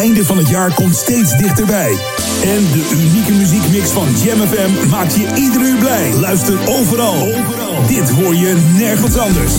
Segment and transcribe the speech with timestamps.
[0.00, 1.96] einde van het jaar komt steeds dichterbij.
[2.42, 6.14] En de unieke muziekmix van Jam FM maakt je ieder uur blij.
[6.14, 7.14] Luister overal.
[7.14, 7.86] overal.
[7.86, 9.52] Dit hoor je nergens anders.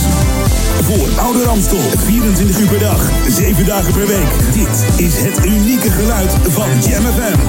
[0.84, 4.54] Voor Oude Ramstel, 24 uur per dag, 7 dagen per week.
[4.54, 7.40] Dit is het unieke geluid van Jam FM.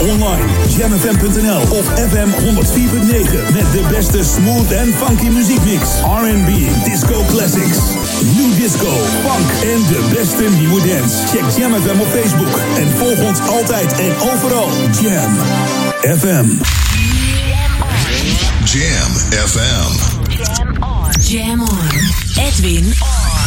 [0.00, 0.46] Online,
[0.76, 5.88] jamfm.nl of FM 104.9 met de beste smooth en funky muziekmix.
[6.02, 6.50] R&B,
[6.84, 7.78] disco classics,
[8.24, 8.90] new disco,
[9.22, 11.26] funk en de beste nieuwe dance.
[11.26, 14.68] Check Jam FM op Facebook en volg ons altijd en overal.
[15.02, 15.38] Jam
[16.18, 16.46] FM.
[18.64, 19.12] Jam
[19.48, 19.92] FM.
[20.28, 21.10] Jam on.
[21.28, 22.44] Jam on.
[22.46, 23.44] Edwin on.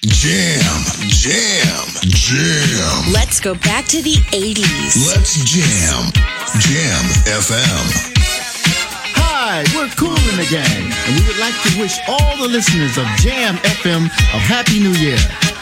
[0.00, 3.12] Jam, jam, jam.
[3.12, 5.06] Let's go back to the 80s.
[5.06, 6.10] Let's jam.
[6.60, 7.04] Jam
[7.42, 8.13] FM.
[9.56, 12.98] Hi, we're Cool in the Gang, and we would like to wish all the listeners
[12.98, 15.53] of Jam FM a Happy New Year.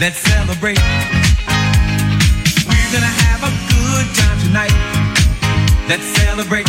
[0.00, 0.80] Let's celebrate.
[2.64, 4.72] We're gonna have a good time tonight.
[5.90, 6.64] Let's celebrate.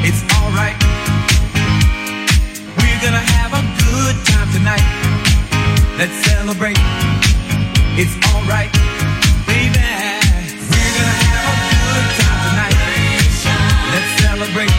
[0.00, 0.80] It's alright.
[2.80, 4.80] We're gonna have a good time tonight.
[5.98, 6.78] Let's celebrate.
[8.00, 8.72] It's alright.
[9.44, 9.76] Baby.
[10.72, 12.76] We're gonna have a good time tonight.
[13.92, 14.72] Let's celebrate.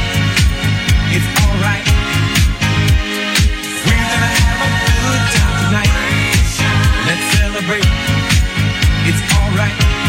[1.13, 1.96] It's alright.
[7.67, 7.97] Let's celebrate.
[9.07, 10.06] It's alright.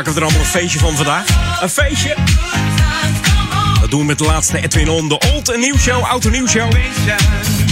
[0.00, 1.26] Maken we er allemaal een feestje van vandaag?
[1.60, 2.16] Een feestje?
[3.80, 5.08] dat doen we met de laatste Edwin On.
[5.08, 6.72] De Old en Nieuw Show, en Nieuw Show.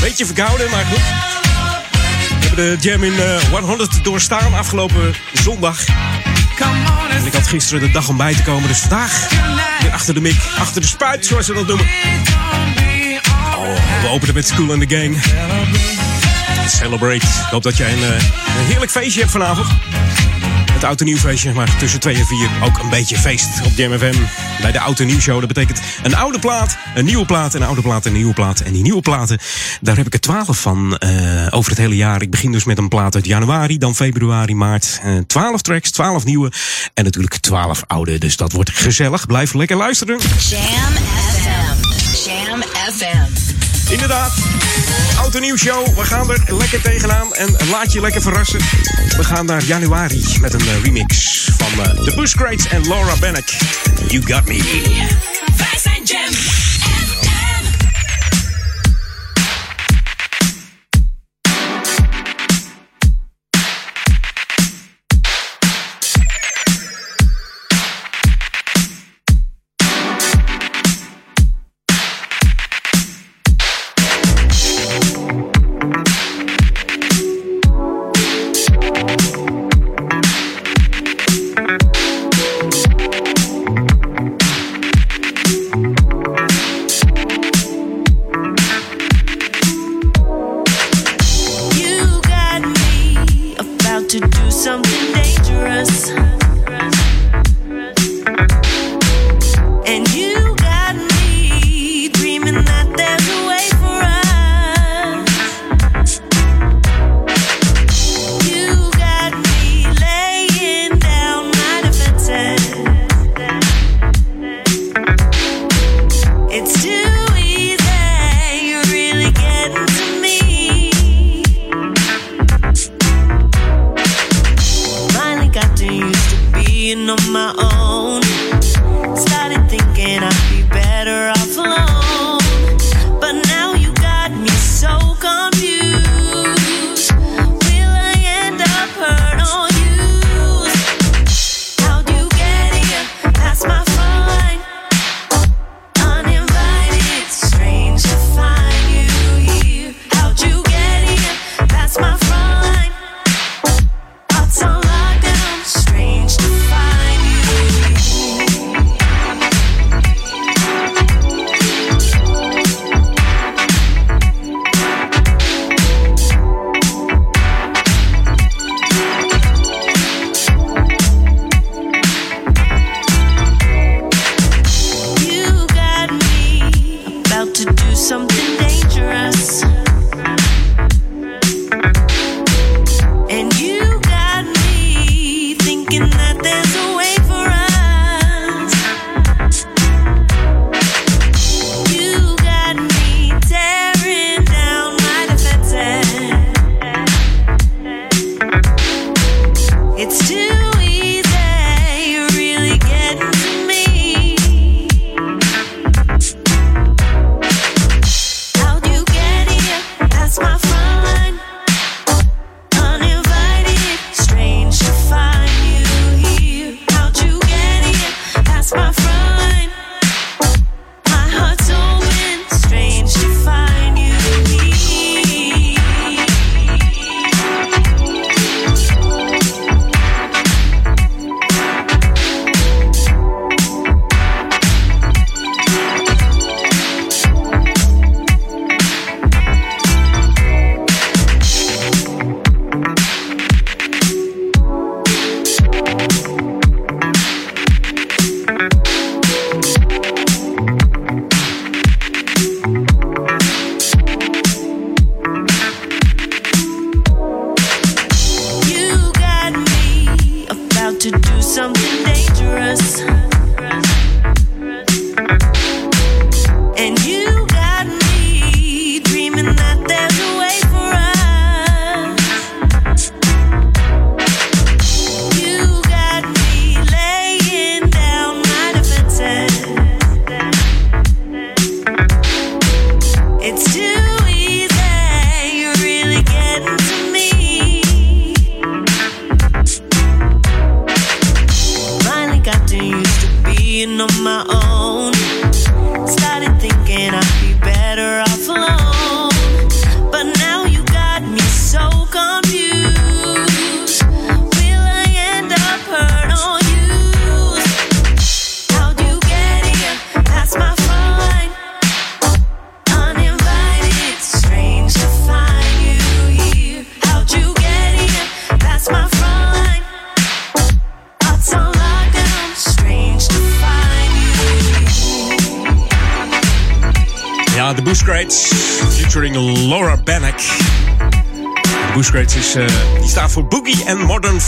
[0.01, 1.03] Beetje verkouden, maar goed.
[2.41, 5.85] We hebben de Jam in uh, 100 doorstaan afgelopen zondag.
[7.11, 9.29] En ik had gisteren de dag om bij te komen, dus vandaag
[9.81, 11.87] weer achter de mik, achter de spuit, zoals ze dat noemen.
[13.57, 15.23] Oh, we openen met School and the Gang.
[16.67, 17.27] Celebrate.
[17.27, 18.09] Ik hoop dat jij een, uh,
[18.59, 19.67] een heerlijk feestje hebt vanavond.
[20.79, 23.73] Het Oud en Nieuw feestje, maar tussen 2 en 4 ook een beetje feest op
[23.77, 24.15] Jam FM.
[24.61, 25.39] Bij de Oud en Nieuw show.
[25.39, 28.61] Dat betekent een oude plaat, een nieuwe plaat, een oude plaat, een nieuwe plaat.
[28.61, 29.39] En die nieuwe platen,
[29.81, 32.23] daar heb ik er 12 van uh, over het hele jaar.
[32.23, 35.01] Ik begin dus met een plaat uit januari, dan februari, maart.
[35.05, 36.53] Uh, 12 tracks, 12 nieuwe
[36.95, 38.19] en natuurlijk 12 oude.
[38.19, 39.27] Dus dat wordt gezellig.
[39.27, 40.19] Blijf lekker luisteren.
[40.49, 40.93] Jam
[41.43, 41.89] FM.
[42.93, 43.58] FM.
[43.91, 44.33] Inderdaad.
[45.19, 45.97] Oud en nieuw show.
[45.99, 48.61] We gaan er lekker tegenaan en laat je lekker verrassen.
[49.17, 53.17] We gaan naar januari met een uh, remix van uh, The Bush Crates en Laura
[53.21, 53.49] Bannock.
[54.09, 54.57] You Got Me.
[55.57, 56.58] Wij zijn Jam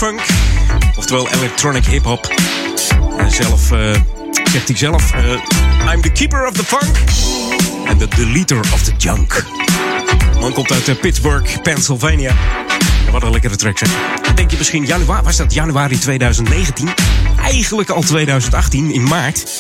[0.01, 0.21] Funk.
[0.97, 2.35] Oftewel Electronic Hip Hop.
[3.19, 3.79] En zelf eh,
[4.53, 5.13] zegt hij zelf...
[5.13, 6.97] eh, I'm the keeper of the funk.
[7.89, 9.45] And the deleter of the junk.
[10.33, 12.35] De Man komt uit eh, Pittsburgh, Pennsylvania.
[13.07, 13.89] En wat een lekkere track zeg.
[14.23, 16.89] Dan denk je misschien, januari, was dat januari 2019?
[17.43, 19.57] Eigenlijk al 2018, in maart.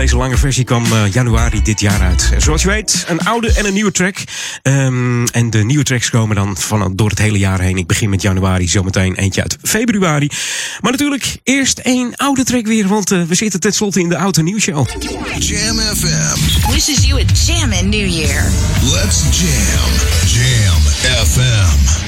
[0.00, 2.30] Deze lange versie kwam eh, januari dit jaar uit.
[2.34, 4.16] En zoals je weet, een oude en een nieuwe track.
[4.62, 7.76] Ehm, en de nieuwe tracks komen dan van, door het hele jaar heen.
[7.76, 10.30] Ik begin met januari, zometeen eentje uit februari.
[10.80, 14.42] Maar natuurlijk eerst één oude track weer, want eh, we zitten tenslotte in de Auto
[14.42, 14.88] Nieuws Show.
[15.38, 16.70] Jam FM.
[16.72, 18.44] Wishes you a jammin' New Year.
[18.82, 19.90] Let's jam.
[20.26, 20.80] Jam
[21.26, 21.99] FM.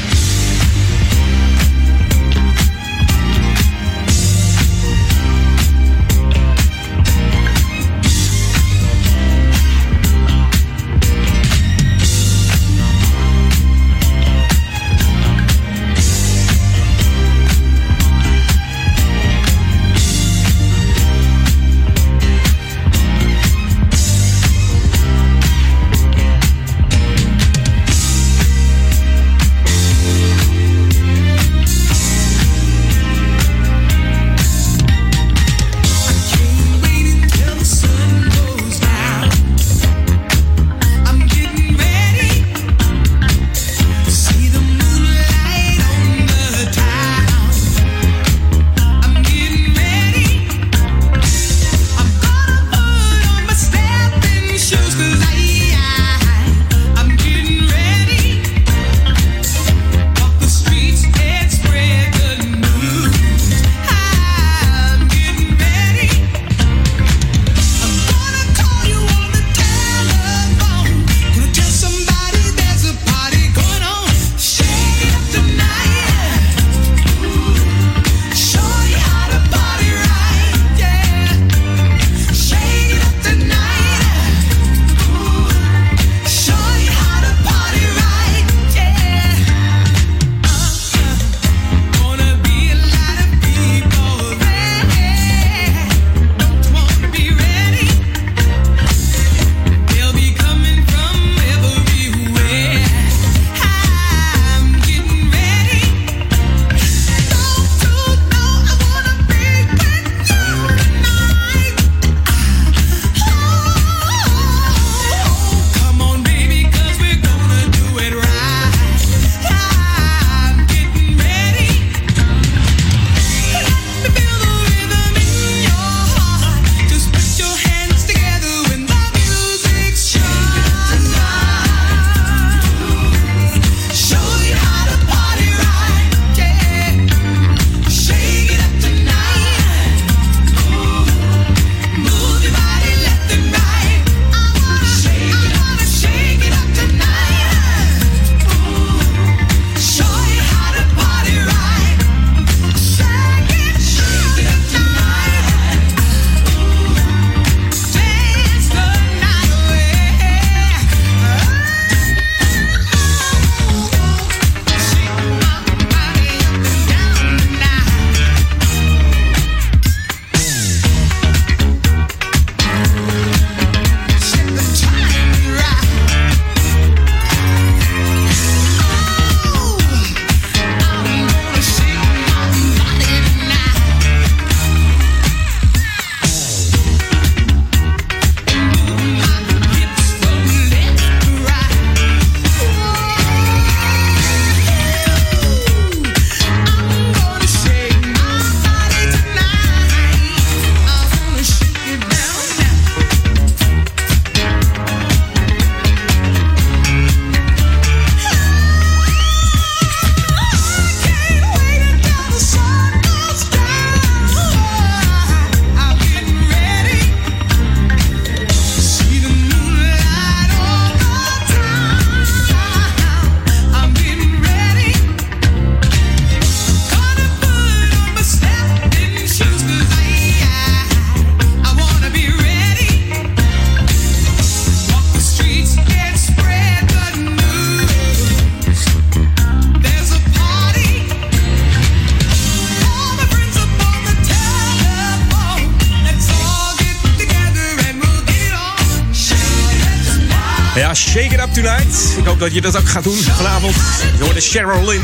[252.43, 253.75] Dat je dat ook gaat doen vanavond.
[254.17, 255.03] Je hoort de Cheryl Lynn.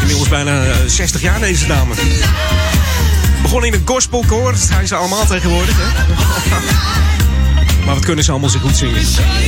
[0.00, 1.94] Inmiddels bijna eh, 60 jaar deze dame.
[3.42, 4.52] Begon in het gospelkoor.
[4.52, 5.86] Dat zijn ze allemaal tegenwoordig, hè?
[7.84, 8.96] Maar wat kunnen ze allemaal zo goed zingen?
[8.96, 9.04] In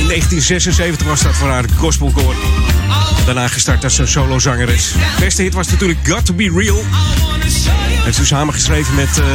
[0.07, 2.35] 1976 was dat voor haar gospelkoor.
[3.25, 4.91] Daarna gestart als een solozangeres.
[4.91, 6.83] De beste hit was natuurlijk Got To Be Real.
[8.03, 9.19] Heeft ze samengeschreven met...
[9.19, 9.25] eh,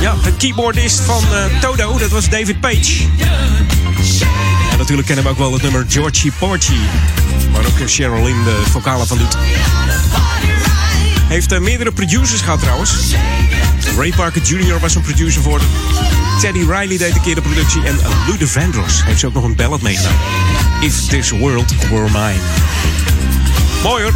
[0.00, 3.04] ja, de keyboardist van eh, Toto, dat was David Page.
[4.76, 6.76] En natuurlijk kennen we ook wel het nummer Georgie Porgy.
[7.52, 9.36] Waar ook eh, Cheryl Lynn de vocalen van doet.
[11.28, 12.92] Heeft eh, meerdere producers gehad trouwens.
[13.96, 14.78] Ray Parker Jr.
[14.78, 15.68] was een producer voor hem.
[16.40, 17.82] Teddy Riley deed een keer de productie.
[17.82, 20.16] En Luther Vandross heeft ze ook nog een ballad meegedaan.
[20.80, 22.40] If This World Were Mine.
[23.82, 24.12] Mooi hoor.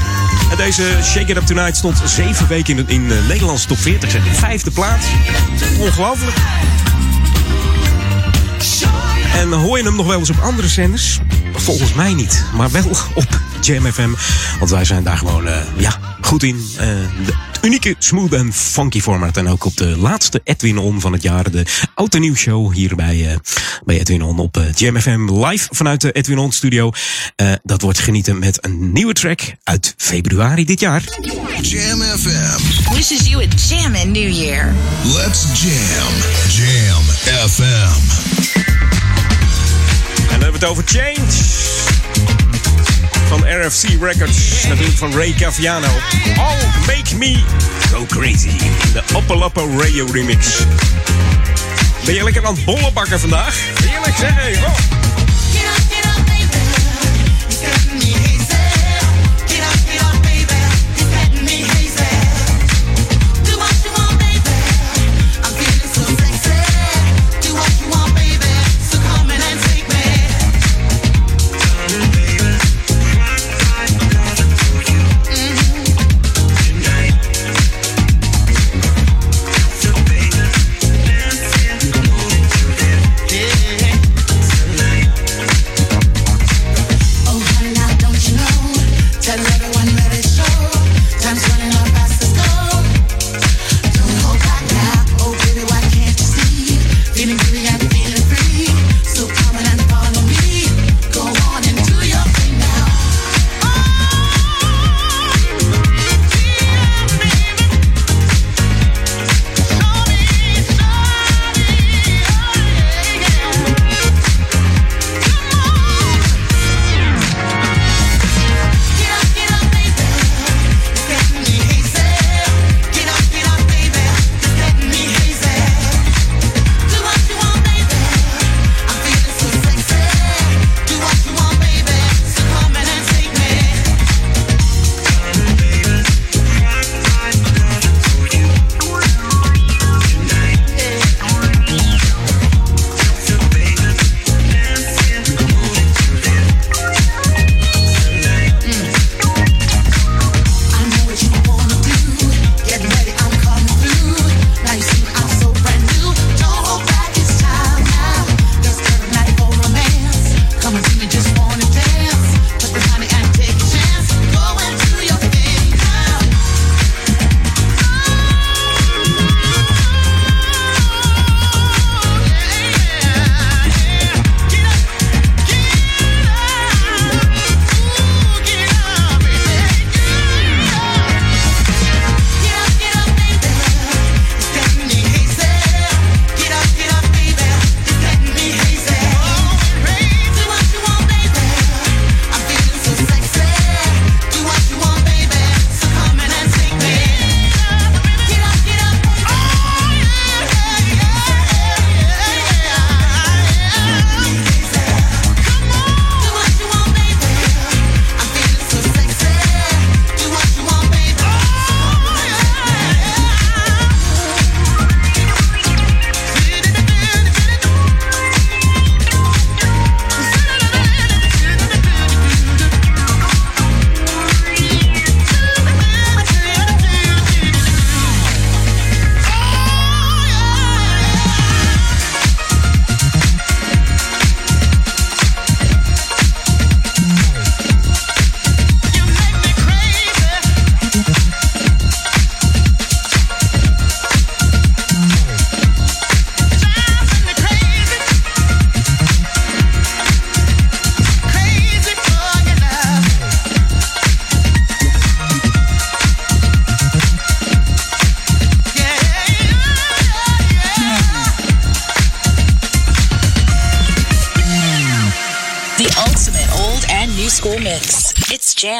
[0.50, 4.10] En deze Shake It Up Tonight stond zeven weken in in de Nederlandse top 40.
[4.10, 4.22] Zeg.
[4.32, 5.06] Vijfde plaats.
[5.78, 6.36] Ongelooflijk.
[9.34, 11.18] En hoor je hem nog wel eens op andere zenders?
[11.52, 12.84] Volgens mij niet, maar wel
[13.14, 14.10] op Jam FM.
[14.58, 16.66] Want wij zijn daar gewoon eh, ja, goed in.
[16.76, 16.86] Eh,
[17.26, 19.36] de unieke, smooth en funky format.
[19.36, 21.50] En ook op de laatste Edwin On van het jaar.
[21.50, 23.36] De Oud en Nieuw Show hier bij, eh,
[23.84, 25.44] bij Edwin On op Jam FM.
[25.44, 26.90] Live vanuit de Edwin On studio.
[27.36, 31.02] Eh, dat wordt genieten met een nieuwe track uit februari dit jaar.
[31.60, 32.92] Jam FM.
[32.94, 34.74] Wishes you a jammin' New Year.
[35.04, 36.14] Let's jam.
[36.48, 37.02] Jam
[37.48, 38.99] FM.
[40.50, 41.32] Hebben het over Change.
[43.28, 44.66] Van RFC Records.
[44.68, 45.88] Natuurlijk van Ray Caviano.
[46.36, 47.42] All Make Me
[47.92, 48.58] Go Crazy.
[48.92, 50.58] De Oppalappo Radio remix.
[52.04, 53.56] Ben je lekker aan het bollen bakken vandaag?
[53.82, 54.64] Heerlijk zeg.
[54.64, 55.19] Oh.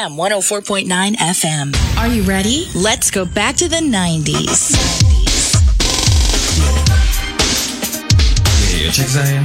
[0.03, 1.97] It's Jam 104.9 FM.
[1.99, 2.67] Are you ready?
[2.73, 4.73] Let's go back to the 90s.
[8.73, 9.41] Yeah, check this out here.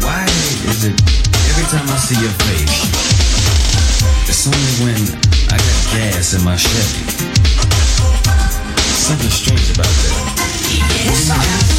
[0.00, 0.24] Why
[0.70, 0.98] is it
[1.50, 2.88] every time I see your face,
[4.30, 5.02] it's only when
[5.52, 7.04] I got gas in my Chevy?
[8.96, 11.73] Something strange about that.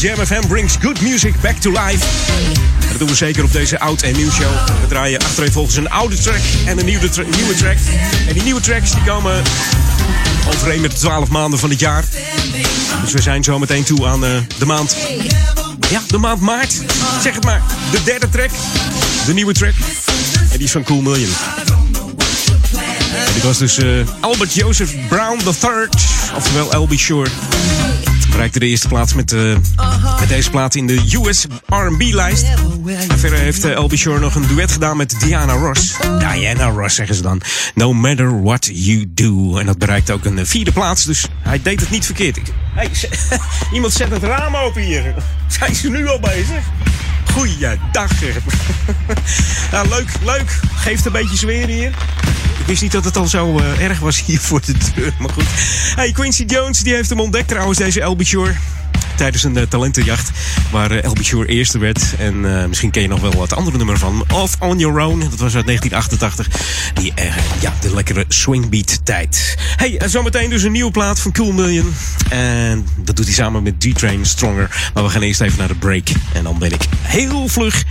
[0.00, 2.06] Jam FM brings good music back to life.
[2.88, 4.50] Dat doen we zeker op deze oud en nieuw show.
[4.80, 7.76] We draaien achtereenvolgens een oude track en een nieuwe, nieuwe track.
[8.28, 9.42] En die nieuwe tracks die komen
[10.48, 12.04] overeen met de 12 maanden van het jaar.
[13.02, 14.96] Dus we zijn zo meteen toe aan eh, de maand.
[15.90, 16.72] Ja, de maand maart.
[17.22, 17.62] Zeg het maar.
[17.90, 18.50] De derde track.
[19.26, 19.74] De nieuwe track.
[20.50, 21.30] En die is van Cool Million.
[23.34, 23.86] Dit was dus eh,
[24.20, 25.88] Albert Joseph Brown III,
[26.36, 27.30] oftewel LB Shore.
[28.38, 29.56] Bereikte de eerste plaats met, eh,
[30.20, 32.46] met deze plaat in de US R&B-lijst.
[33.16, 35.96] Verder heeft LB Shore nog een duet gedaan met Diana Ross.
[36.18, 37.40] Diana Ross zeggen ze dan.
[37.74, 39.58] No matter what you do.
[39.58, 42.38] En dat bereikt ook een eh, vierde plaats, dus hij deed het niet verkeerd.
[42.74, 42.90] Hey,
[43.74, 45.14] iemand zet het raam open hier.
[45.58, 46.64] Zijn ze nu al bezig?
[47.32, 47.78] Goeiedag.
[49.72, 50.60] ja, leuk, leuk.
[50.74, 51.92] Geeft een beetje sfeer hier.
[52.68, 55.12] Wist niet dat het al zo eh, erg was hier voor de deur.
[55.18, 55.44] Maar goed.
[55.94, 58.54] Hey, Quincy Jones die heeft hem ontdekt trouwens, deze Elby Shore.
[59.16, 60.30] tijdens een eh, talentenjacht.
[60.70, 60.90] Waar
[61.22, 62.14] Shore eerste werd.
[62.18, 64.24] En misschien ken je nog wel het andere nummer van.
[64.32, 65.18] Off On Your Own.
[65.18, 66.48] Dat was uit 1988.
[66.94, 69.56] Die, eh, ja, de lekkere swingbeat tijd.
[69.76, 71.94] Hey, en zometeen dus een nieuwe plaat van Cool Million.
[72.28, 74.90] En dat doet hij samen met D-Train Stronger.
[74.94, 76.08] Maar we gaan eerst even naar de break.
[76.32, 77.84] En dan ben ik heel vlug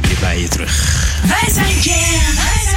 [0.00, 1.04] weer bij je terug.
[1.26, 2.69] Wij zijn Jam.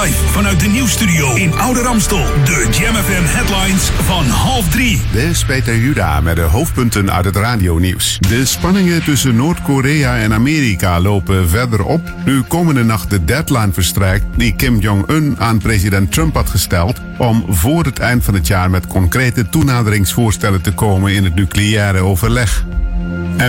[0.00, 2.24] Live vanuit de nieuwsstudio in Oude Ramstel.
[2.44, 5.00] De Jam headlines van half drie.
[5.12, 8.18] Dit is Peter Juda met de hoofdpunten uit het radionieuws.
[8.18, 12.12] De spanningen tussen Noord-Korea en Amerika lopen verder op.
[12.24, 17.44] Nu komende nacht de deadline verstrijkt die Kim Jong-un aan president Trump had gesteld om
[17.48, 22.64] voor het eind van het jaar met concrete toenaderingsvoorstellen te komen in het nucleaire overleg.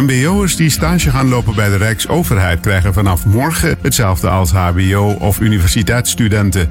[0.01, 5.39] MBO'ers die stage gaan lopen bij de Rijksoverheid krijgen vanaf morgen hetzelfde als HBO- of
[5.39, 6.69] universiteitsstudenten.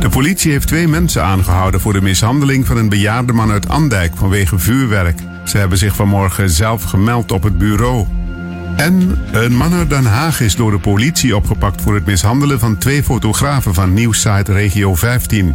[0.00, 4.16] De politie heeft twee mensen aangehouden voor de mishandeling van een bejaarde man uit Andijk
[4.16, 5.20] vanwege vuurwerk.
[5.44, 8.06] Ze hebben zich vanmorgen zelf gemeld op het bureau.
[8.76, 12.78] En een man uit Den Haag is door de politie opgepakt voor het mishandelen van
[12.78, 15.54] twee fotografen van nieuwssite Regio 15.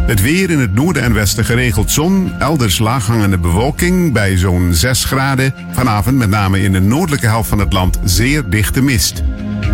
[0.00, 5.04] Het weer in het noorden en westen geregeld zon, elders laaghangende bewolking bij zo'n 6
[5.04, 5.54] graden.
[5.70, 9.22] Vanavond met name in de noordelijke helft van het land zeer dichte mist.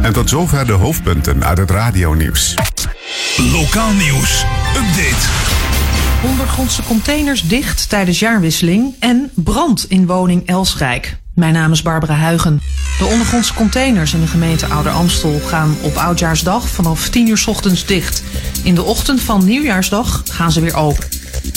[0.03, 2.55] En tot zover de hoofdpunten uit het radionieuws.
[3.37, 4.45] Lokaal nieuws.
[4.77, 5.29] Update.
[6.23, 11.17] Ondergrondse containers dicht tijdens jaarwisseling en brand in woning Elsrijk.
[11.35, 12.61] Mijn naam is Barbara Huigen.
[12.99, 17.47] De ondergrondse containers in de gemeente Ouder Amstel gaan op Oudjaarsdag vanaf 10 uur 's
[17.47, 18.23] ochtends dicht.
[18.63, 21.05] In de ochtend van Nieuwjaarsdag gaan ze weer open.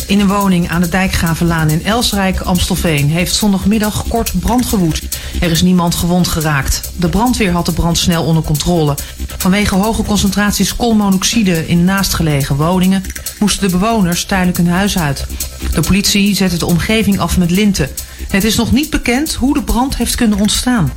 [0.07, 5.01] In een woning aan de Dijkgravenlaan in Elsrijk, Amstelveen, heeft zondagmiddag kort brand gewoed.
[5.39, 6.91] Er is niemand gewond geraakt.
[6.95, 8.97] De brandweer had de brand snel onder controle.
[9.37, 13.03] Vanwege hoge concentraties koolmonoxide in naastgelegen woningen
[13.39, 15.25] moesten de bewoners tijdelijk hun huis uit.
[15.73, 17.89] De politie zette de omgeving af met linten.
[18.27, 20.91] Het is nog niet bekend hoe de brand heeft kunnen ontstaan.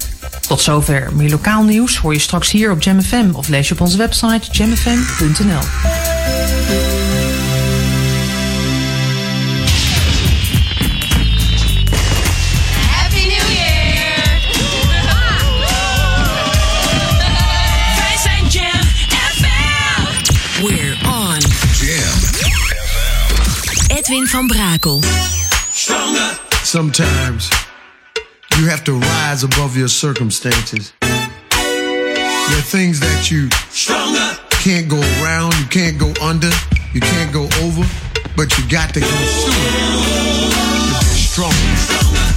[0.48, 1.08] Tot zover.
[1.12, 3.96] Meer lokaal nieuws hoor je straks hier op Jam FM of lees je op onze
[3.96, 5.60] website jamfm.nl.
[12.90, 14.40] Happy New Year!
[17.96, 18.82] Wij zijn Jam
[19.34, 20.62] FM.
[20.66, 21.38] We're on.
[21.80, 22.18] Jam.
[23.96, 25.02] Edwin van Brakel.
[26.62, 27.67] Sometimes
[28.58, 30.92] you have to rise above your circumstances.
[31.00, 33.48] There are things that you
[34.50, 36.50] can't go around, you can't go under,
[36.92, 37.86] you can't go over,
[38.36, 39.54] but you got to go through.
[40.90, 42.27] It to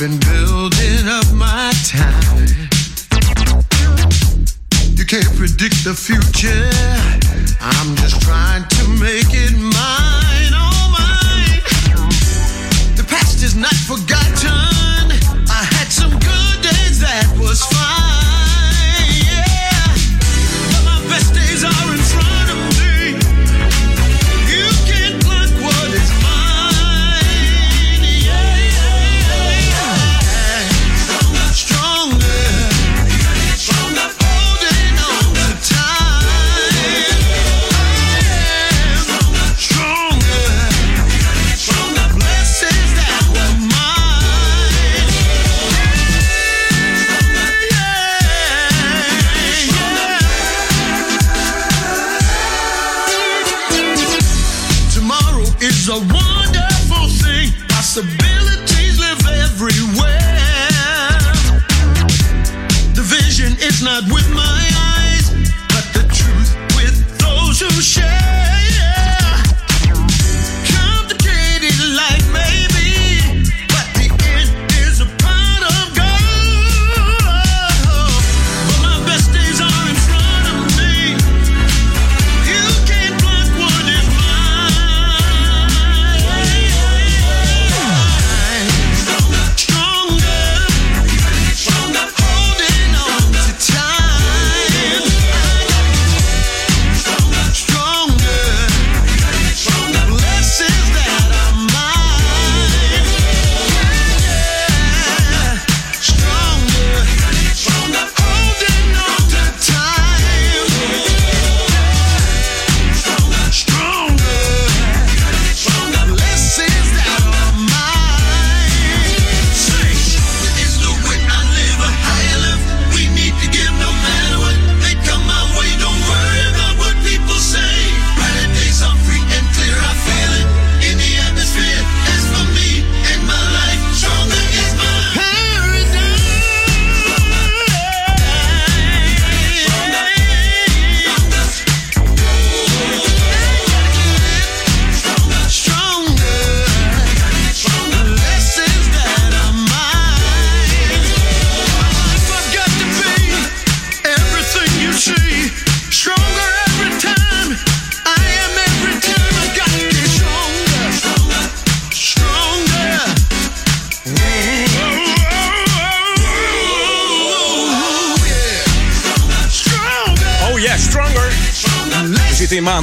[0.00, 2.46] been building up my time.
[4.96, 6.70] You can't predict the future.
[7.60, 9.49] I'm just trying to make it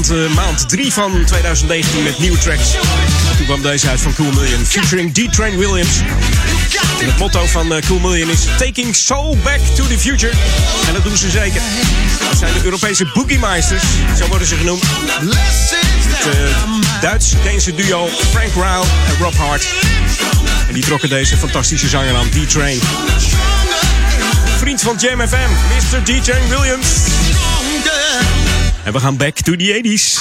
[0.08, 2.72] maand, eh, maand 3 van 2019 met nieuwe tracks.
[3.38, 6.00] Toen kwam deze uit van Cool Million, featuring D-Train Williams.
[7.00, 10.34] En het motto van eh, Cool Million is Taking Soul Back to the Future.
[10.88, 11.62] En dat doen ze zeker.
[12.30, 13.84] Dat zijn de Europese Boogiemeisters,
[14.18, 14.84] zo worden ze genoemd.
[14.84, 19.68] Het eh, Duits-Deense duo Frank Rao en Rob Hart.
[20.68, 22.80] En die trokken deze fantastische zanger aan, D-Train.
[24.58, 25.50] Vriend van Jam FM,
[25.96, 26.04] Mr.
[26.04, 27.17] D-Train Williams.
[28.88, 30.20] En we gaan back to the 80s.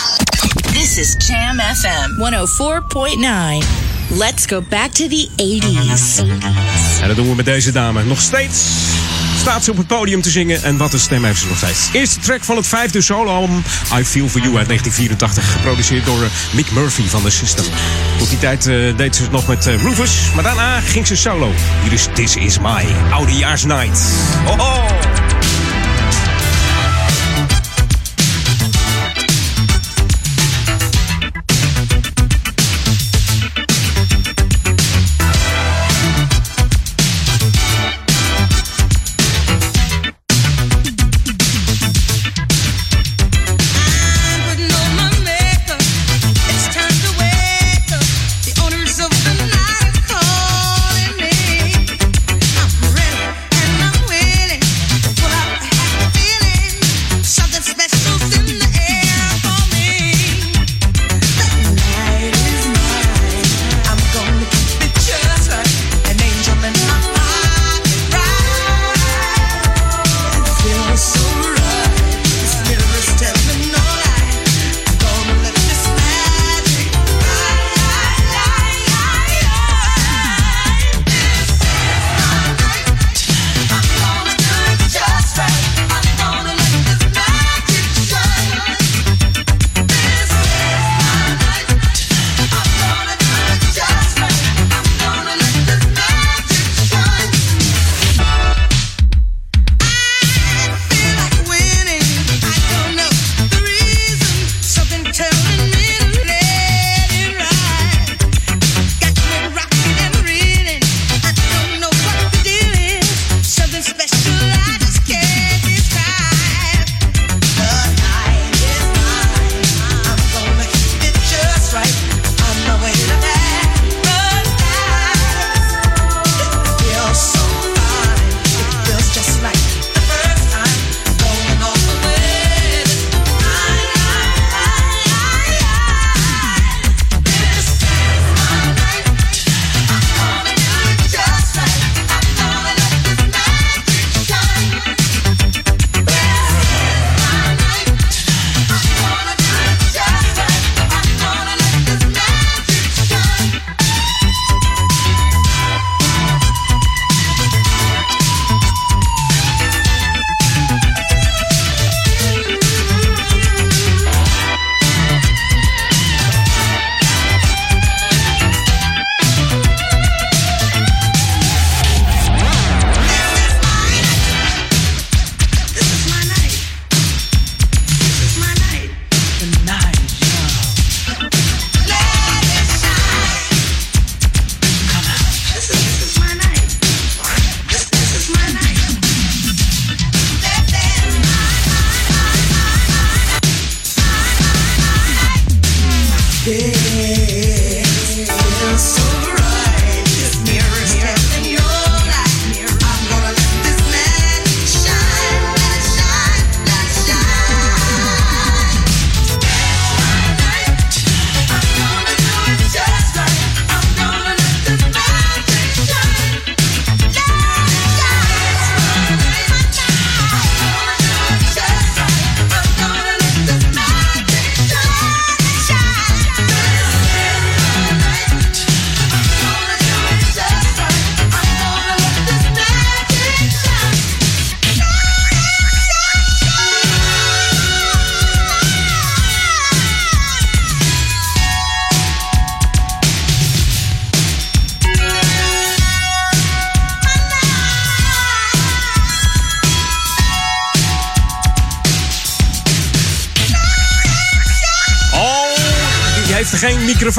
[0.73, 3.67] This is Jam FM 104.9.
[4.09, 6.19] Let's go back to the 80s.
[7.01, 8.05] En dat doen we met deze dame.
[8.05, 8.65] Nog steeds
[9.41, 10.63] staat ze op het podium te zingen.
[10.63, 11.89] En wat een stem heeft ze nog steeds.
[11.93, 13.63] Eerste track van het vijfde soloalbum
[13.99, 15.53] I Feel For You uit 1984.
[15.53, 17.65] Geproduceerd door eh, Mick Murphy van The System.
[18.19, 20.13] Tot die tijd eh, deed ze het nog met eh, Rufus.
[20.35, 21.53] Maar daarna ging ze solo.
[21.83, 24.01] Hier is This Is My Oudejaarsnight.
[24.47, 25.06] Oh, oh.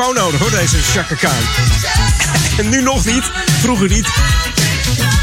[0.06, 1.32] Nodig hoor, deze Chaka Khan.
[2.58, 3.32] En nu nog niet,
[3.62, 4.08] vroeger niet.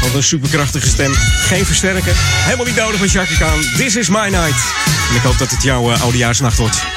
[0.01, 1.13] Want een superkrachtige stem.
[1.47, 2.13] Geen versterker.
[2.17, 3.61] Helemaal niet nodig met Chaka Khan.
[3.77, 4.73] This is my night.
[5.09, 6.94] En ik hoop dat het jouw uh, oudejaarsnacht wordt.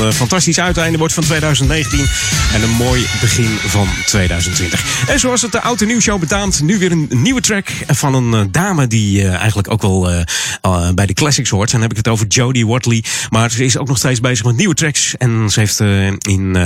[0.00, 2.06] Een uh, fantastisch uiteinde wordt van 2019.
[2.54, 5.08] En een mooi begin van 2020.
[5.08, 8.14] En zoals het de Oud en Nieuw Show betaamt, nu weer een nieuwe track van
[8.14, 10.24] een uh, dame die uh, eigenlijk ook wel
[10.94, 11.66] bij de classics hoort.
[11.66, 13.04] En dan heb ik het over Jodie Watley.
[13.30, 15.16] Maar ze is ook nog steeds bezig met nieuwe tracks.
[15.16, 15.80] En ze heeft
[16.28, 16.58] in,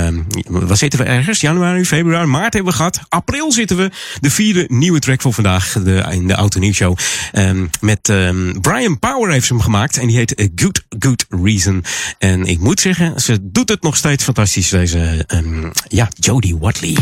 [0.49, 1.41] wat zitten we ergens?
[1.41, 2.99] Januari, februari, maart hebben we gehad.
[3.09, 3.91] April zitten we.
[4.19, 6.97] De vierde nieuwe track voor vandaag de, in de Oud en Nieuw Show.
[7.33, 9.97] Um, met um, Brian Power heeft ze hem gemaakt.
[9.97, 11.83] En die heet Good Good Reason.
[12.17, 16.89] En ik moet zeggen, ze doet het nog steeds fantastisch, deze, um, ja, Jodie Watley.
[16.89, 16.95] I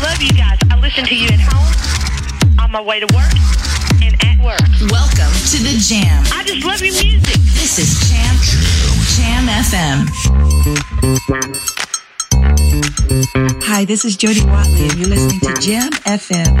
[0.00, 0.58] love you guys.
[0.72, 1.66] I listen to you at home,
[2.64, 3.32] on my way to work,
[4.02, 4.60] and at work.
[4.90, 6.22] Welcome to the Jam.
[6.24, 7.40] I just love your music.
[7.54, 8.36] This is Jam,
[9.16, 10.08] Jam FM.
[13.62, 16.56] Hi, this is Jody Watley, and you're listening to Jam FM.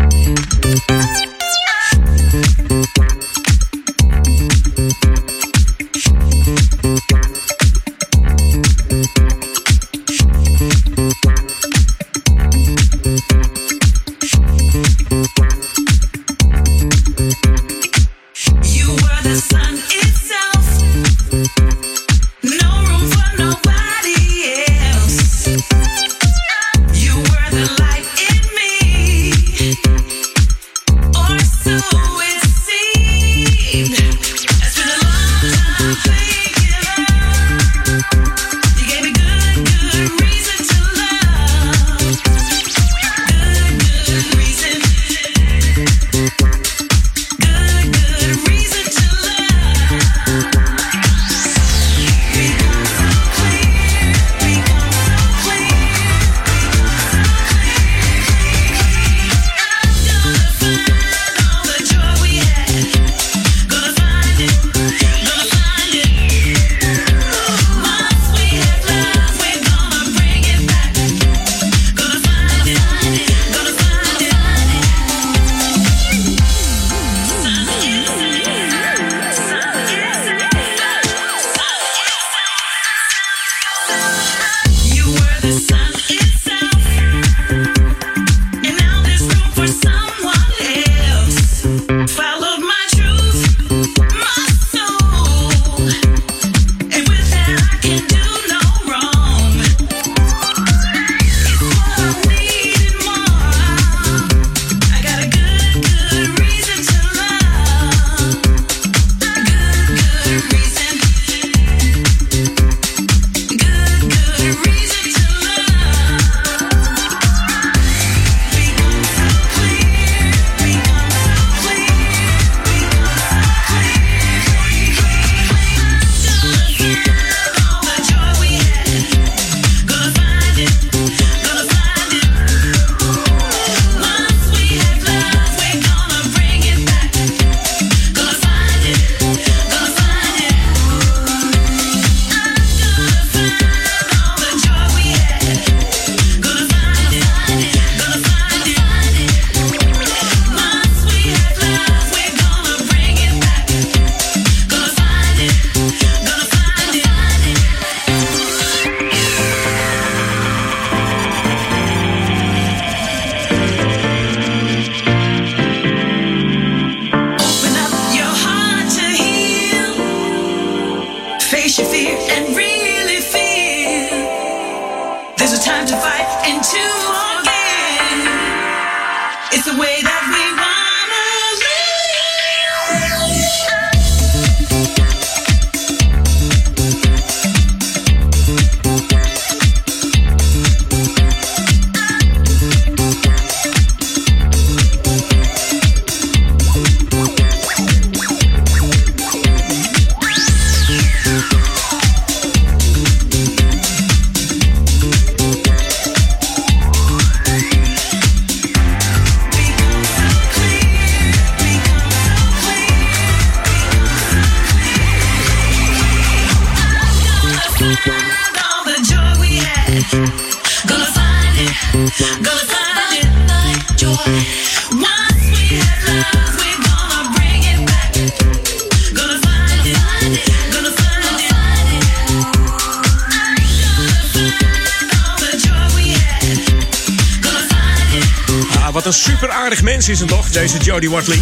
[240.96, 241.40] Jodie Watley.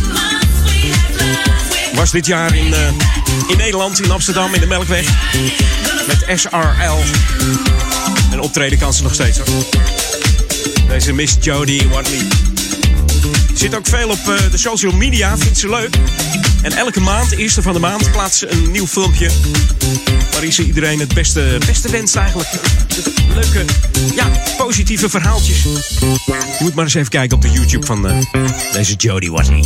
[1.95, 2.89] Was dit jaar in, eh,
[3.49, 5.09] in Nederland, in Amsterdam, in de Melkweg.
[6.07, 6.99] Met SRL.
[8.31, 9.39] En optreden kan ze nog steeds.
[10.89, 12.19] Deze Miss Jodie Watley.
[13.55, 15.97] Zit ook veel op eh, de social media, vindt ze leuk.
[16.63, 19.31] En elke maand, eerste van de maand, plaatst ze een nieuw filmpje.
[20.31, 22.49] Waarin ze iedereen het beste, beste wenst eigenlijk.
[23.35, 23.65] Leuke,
[24.15, 25.63] ja, positieve verhaaltjes.
[25.63, 28.19] Je moet maar eens even kijken op de YouTube van eh,
[28.73, 29.65] deze Jodie Watley.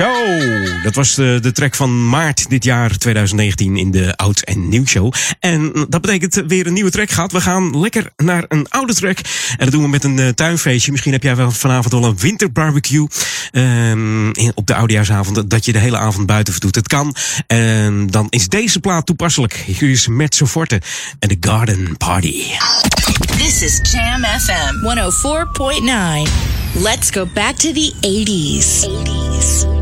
[0.00, 0.38] Zo,
[0.82, 4.86] dat was de, de track van maart dit jaar 2019 in de Oud en Nieuw
[4.86, 5.12] Show.
[5.40, 7.32] En dat betekent weer een nieuwe track gaat.
[7.32, 9.18] We gaan lekker naar een oude track.
[9.18, 10.90] En dat doen we met een eh, tuinfeestje.
[10.90, 13.06] Misschien heb jij wel vanavond wel een winterbarbecue
[13.50, 15.50] ehm, in- op de oudejaarsavond.
[15.50, 16.74] Dat je de hele avond buiten verdoet.
[16.74, 17.14] Het kan.
[17.46, 19.54] En dan is deze plaat toepasselijk.
[19.54, 20.80] Hier is Mezzo Forte
[21.18, 22.44] en de Garden Party.
[23.36, 24.74] This is Jam FM
[26.26, 26.30] 104.9.
[26.82, 28.88] Let's go back to the 80s.
[28.88, 29.79] 80s.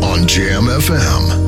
[0.00, 1.47] On Jam FM.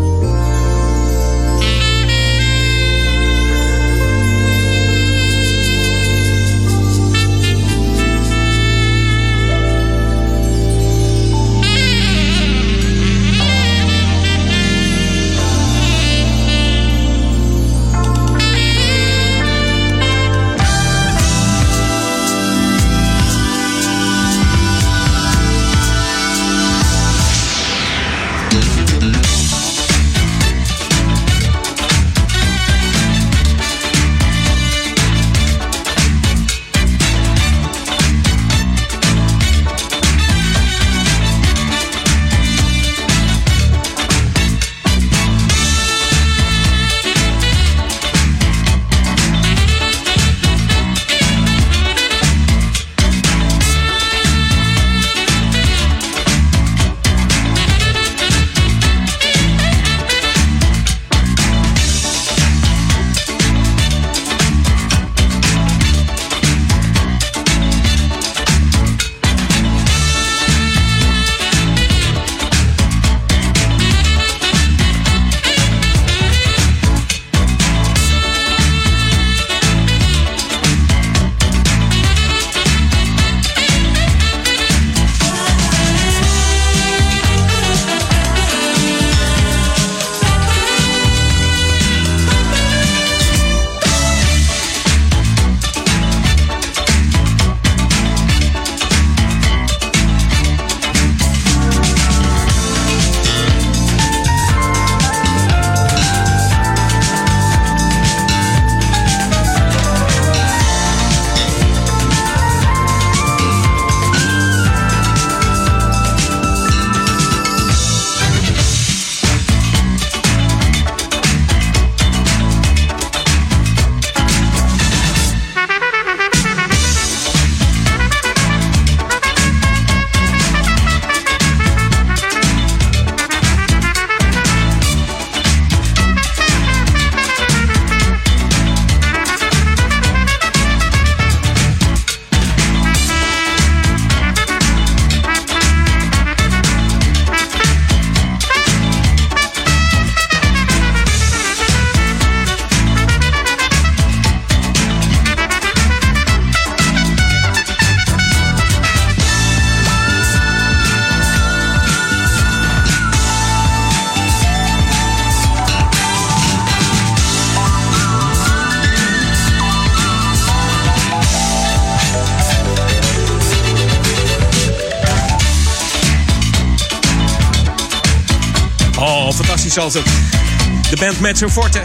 [179.81, 181.83] De band Mezzo Forte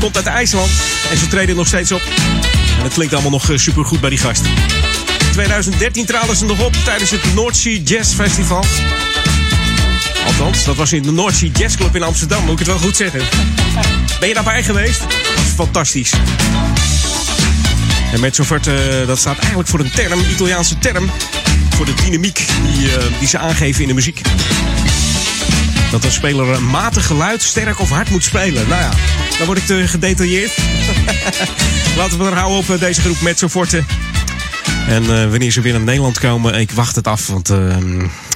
[0.00, 0.70] komt uit IJsland
[1.10, 2.02] en ze treden nog steeds op.
[2.78, 4.44] En het klinkt allemaal nog super goed bij die gast.
[5.18, 7.20] In 2013 traden ze nog op tijdens het
[7.50, 8.64] Sea Jazz Festival.
[10.26, 12.96] Althans, dat was in de Sea Jazz Club in Amsterdam, moet ik het wel goed
[12.96, 13.20] zeggen.
[14.20, 15.06] Ben je daarbij geweest?
[15.54, 16.12] Fantastisch.
[18.12, 21.10] En Forte, dat staat eigenlijk voor een term, Italiaanse term.
[21.70, 24.20] Voor de dynamiek die, eh, die ze aangeven in de muziek.
[25.90, 28.68] Dat een speler matig geluid sterk of hard moet spelen.
[28.68, 28.90] Nou ja,
[29.38, 30.58] dan word ik te gedetailleerd.
[31.98, 33.84] Laten we er houden op eh, deze groep Mezzo Forte.
[34.90, 37.26] En eh, wanneer ze weer naar Nederland komen, ik wacht het af.
[37.26, 37.76] Want eh,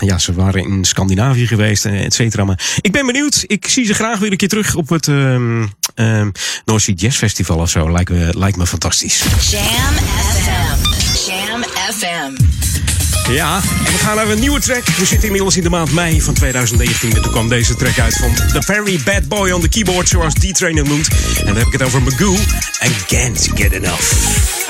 [0.01, 2.45] ja, ze waren in Scandinavië geweest, eh, et cetera.
[2.45, 3.45] Maar ik ben benieuwd.
[3.47, 6.31] Ik zie ze graag weer een keer terug op het, ehm
[6.65, 7.93] Sea Jazz Festival of zo.
[7.93, 9.23] Lijkt me, lijkt me fantastisch.
[9.51, 9.95] Jam
[10.33, 11.31] FM.
[11.31, 13.04] Jam FM.
[13.29, 14.85] Ja, en we gaan naar een nieuwe track.
[14.85, 17.12] We zitten inmiddels in de maand mei van 2019.
[17.14, 20.35] En toen kwam deze track uit van The Very Bad Boy on the Keyboard, zoals
[20.35, 21.09] D-Train hem noemt.
[21.39, 22.37] En dan heb ik het over Magoo
[22.79, 24.64] en Can't Get Enough.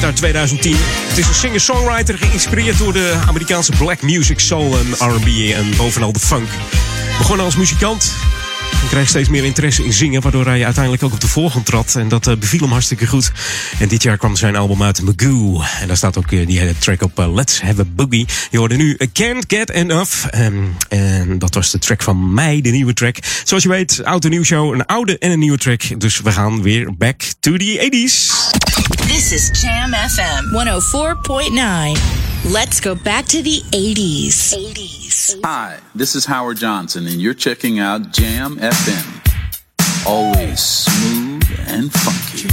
[0.00, 0.74] Uit 2010.
[1.08, 6.12] Het is een singer-songwriter geïnspireerd door de Amerikaanse black music, soul en R&B en bovenal
[6.12, 6.48] de funk.
[7.18, 8.12] Begonnen als muzikant.
[8.76, 11.94] Hij kreeg steeds meer interesse in zingen, waardoor hij uiteindelijk ook op de voorgrond trad.
[11.94, 13.32] En dat eh, beviel hem hartstikke goed.
[13.78, 15.62] En dit jaar kwam zijn album uit, Magoo.
[15.80, 18.26] En daar staat ook eh, die track op, eh, Let's Have a Boogie.
[18.50, 20.26] Je hoorde nu eh, Can't Get Enough.
[20.30, 20.54] Ehm,
[20.88, 23.16] en dat was de track van mei, de nieuwe track.
[23.44, 26.00] Zoals je weet, oude nieuw show, een oude en een nieuwe track.
[26.00, 28.61] Dus we gaan weer back to the 80s.
[29.12, 32.50] This is Jam FM 104.9.
[32.50, 34.56] Let's go back to the 80s.
[34.56, 35.38] 80s.
[35.44, 40.06] Hi, this is Howard Johnson, and you're checking out Jam FM.
[40.08, 42.48] Always smooth and funky.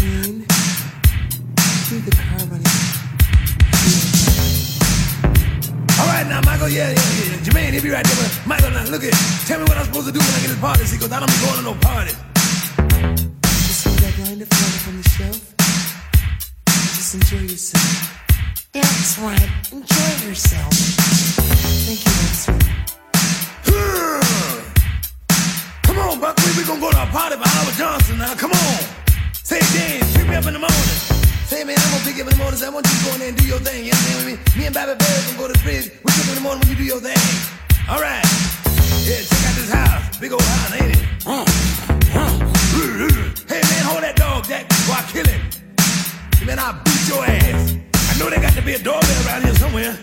[5.97, 7.39] All right, now, Michael, yeah, yeah, yeah.
[7.39, 8.15] Jermaine, he be right there.
[8.17, 9.13] But Michael, now, look at
[9.47, 10.83] Tell me what I'm supposed to do when I get to the party.
[10.83, 12.19] He goes, I don't be going to no parties.
[13.47, 15.48] Just leave that blind flower on the shelf.
[17.09, 18.69] Just enjoy yourself.
[18.71, 20.69] That's right, enjoy yourself.
[21.89, 22.69] Thank you, that's right.
[25.89, 28.35] Come on, Buckley, we gonna go to a party by Howard Johnson now.
[28.35, 28.79] Come on.
[29.33, 30.77] Say, Dan, pick me up in the morning.
[31.49, 32.61] Say, man, I'm gonna pick you up in the morning.
[32.61, 33.85] I want you to go in there and do your thing.
[33.85, 34.59] You understand know what I mean?
[34.59, 35.89] Me and Bobby Bear gonna go to the bridge.
[35.89, 37.17] We pick up in the morning when you do your thing.
[37.89, 38.21] All right.
[39.01, 40.13] Yeah, check out this house.
[40.21, 41.01] Big old house, ain't it?
[43.49, 45.58] Hey, man, hold that dog, Jack, before I kill him.
[46.45, 47.75] Man, I'll beat your ass.
[47.93, 49.93] I know there got to be a doorbell around here somewhere.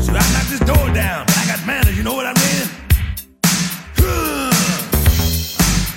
[0.00, 2.68] So I knock this door down, but I got manners, you know what I mean?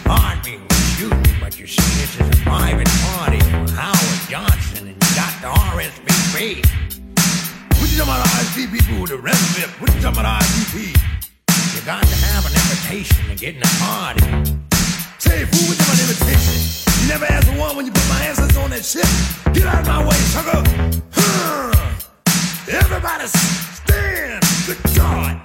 [0.07, 0.61] I mean,
[0.97, 5.47] shoot me, but you see, this is a private party for Howard Johnson and Dr.
[5.47, 6.65] RSVP.
[7.79, 9.69] What you talking about RSVP with the rest of it?
[9.81, 10.93] What you talking about RSVP?
[11.75, 14.25] You got to have an invitation to get in the party.
[15.19, 16.84] Say, fool, what's my invitation?
[17.07, 19.05] Never ask for one when you put my answers on that ship.
[19.53, 20.63] Get out of my way, sucker.
[21.11, 21.71] Huh.
[22.67, 25.44] Everybody stand the God.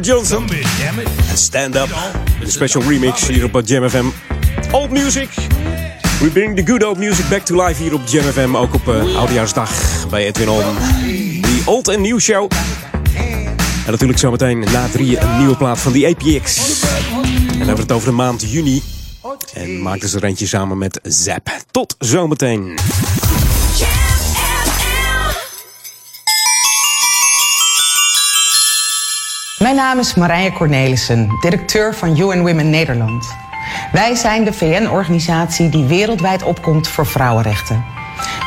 [0.00, 0.48] Johnson.
[1.30, 1.88] En Stand Up.
[2.40, 4.04] De special remix hier op Jam FM.
[4.70, 5.28] Old music.
[6.20, 8.56] We bring the good old music back to life hier op Jam FM.
[8.56, 9.70] Ook op uh, Oudejaarsdag
[10.10, 10.62] bij Edwin On.
[11.40, 12.50] The Old and New Show.
[13.86, 16.80] En natuurlijk zometeen na drie een nieuwe plaat van die APX.
[16.82, 18.82] En dan hebben we het over de maand juni.
[19.54, 21.48] En maakten ze er eentje samen met Zap.
[21.70, 22.78] Tot zometeen.
[29.78, 33.36] Naam is Marije Cornelissen, directeur van UN Women Nederland.
[33.92, 37.84] Wij zijn de VN-organisatie die wereldwijd opkomt voor vrouwenrechten.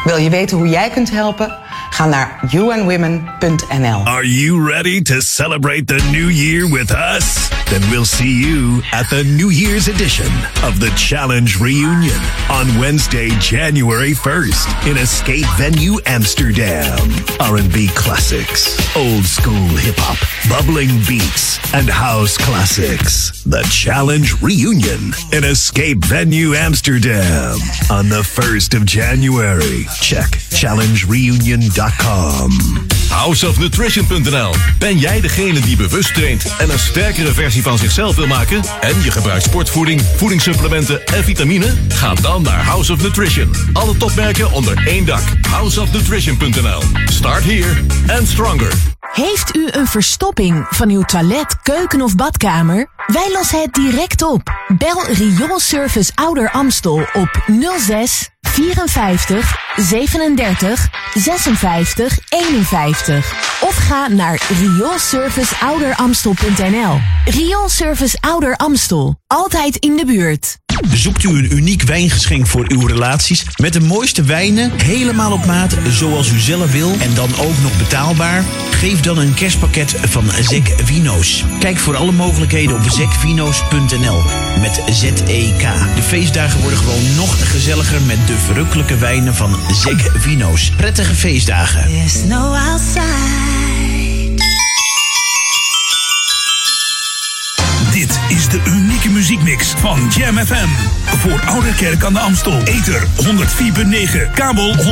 [0.03, 1.57] Wil je weten hoe jij kunt helpen?
[1.89, 4.05] Ga naar unwomen.nl.
[4.05, 7.60] Are you ready to celebrate the new year with us?
[7.71, 10.27] Then we'll see you at the New Year's edition
[10.61, 12.19] of the Challenge Reunion
[12.49, 16.99] on Wednesday, January 1st in Escape Venue Amsterdam.
[17.39, 20.19] R&B classics, old school hip hop,
[20.49, 23.41] bubbling beats, and house classics.
[23.45, 27.57] The Challenge Reunion in Escape Venue Amsterdam
[27.89, 29.85] on the 1st of January.
[30.01, 32.89] Check challengereunion.com.
[33.11, 34.53] Houseofnutrition.nl.
[34.79, 38.61] Ben jij degene die bewust traint en een sterkere versie van zichzelf wil maken?
[38.81, 41.73] En je gebruikt sportvoeding, voedingssupplementen en vitamine?
[41.89, 43.51] Ga dan naar House of Nutrition.
[43.73, 45.23] Alle topmerken onder één dak.
[45.49, 46.81] Houseofnutrition.nl.
[47.05, 47.85] Start here
[48.17, 48.73] and stronger.
[49.11, 52.89] Heeft u een verstopping van uw toilet, keuken of badkamer?
[53.07, 54.41] Wij lossen het direct op.
[54.77, 57.43] Bel Rioolservice Ouder Amstel op
[57.77, 63.61] 06 54 37 56 51.
[63.61, 66.99] Of ga naar rioolserviceouderamstel.nl.
[67.25, 69.15] Rioolservice Ouder Amstel.
[69.27, 70.60] Altijd in de buurt.
[70.89, 75.75] Zoekt u een uniek wijngeschenk voor uw relaties met de mooiste wijnen, helemaal op maat,
[75.89, 78.43] zoals u zelf wil en dan ook nog betaalbaar?
[78.71, 81.43] Geef dan een kerstpakket van Zek Vino's.
[81.59, 84.21] Kijk voor alle mogelijkheden op zekvino's.nl
[84.59, 85.61] met Z-E-K.
[85.95, 90.71] De feestdagen worden gewoon nog gezelliger met de verrukkelijke wijnen van Zek Vino's.
[90.77, 91.87] Prettige feestdagen.
[91.87, 93.50] There's no outside.
[99.51, 100.67] Muziekmix van Jam FM.
[101.17, 102.61] Voor Ouderkerk aan de Amstel.
[102.63, 104.83] Ether 104.9, kabel 103.3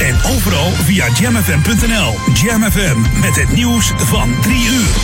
[0.00, 2.14] en overal via jamfm.nl.
[2.34, 4.96] Jam FM met het nieuws van 3 uur.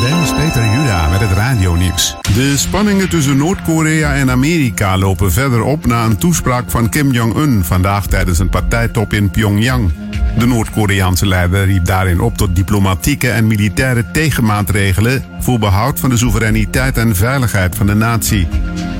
[0.00, 2.16] Dennis Peter Juda met het radionieuws.
[2.34, 7.64] De spanningen tussen Noord-Korea en Amerika lopen verder op na een toespraak van Kim Jong-un
[7.64, 9.90] vandaag tijdens een partijtop in Pyongyang.
[10.38, 16.16] De Noord-Koreaanse leider riep daarin op tot diplomatieke en militaire tegenmaatregelen voor behoud van de
[16.16, 18.48] soevereiniteit en veiligheid van de natie.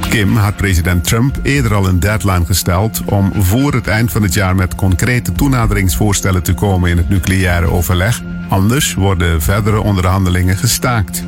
[0.09, 4.35] Kim had president Trump eerder al een deadline gesteld om voor het eind van het
[4.35, 8.23] jaar met concrete toenaderingsvoorstellen te komen in het nucleaire overleg.
[8.49, 11.25] Anders worden verdere onderhandelingen gestaakt.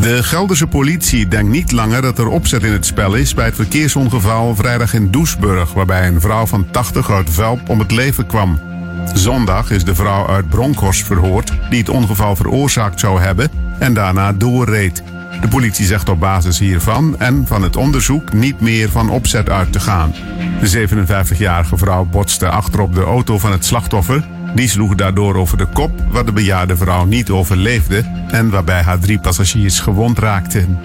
[0.00, 3.54] De Gelderse politie denkt niet langer dat er opzet in het spel is bij het
[3.54, 8.73] verkeersongeval vrijdag in Doesburg, waarbij een vrouw van 80 uit Velp om het leven kwam.
[9.12, 14.32] Zondag is de vrouw uit Bronkhorst verhoord die het ongeval veroorzaakt zou hebben en daarna
[14.32, 15.02] doorreed.
[15.40, 19.72] De politie zegt op basis hiervan en van het onderzoek niet meer van opzet uit
[19.72, 20.14] te gaan.
[20.60, 24.26] De 57-jarige vrouw botste achterop de auto van het slachtoffer.
[24.54, 28.98] Die sloeg daardoor over de kop, waar de bejaarde vrouw niet overleefde en waarbij haar
[28.98, 30.78] drie passagiers gewond raakten.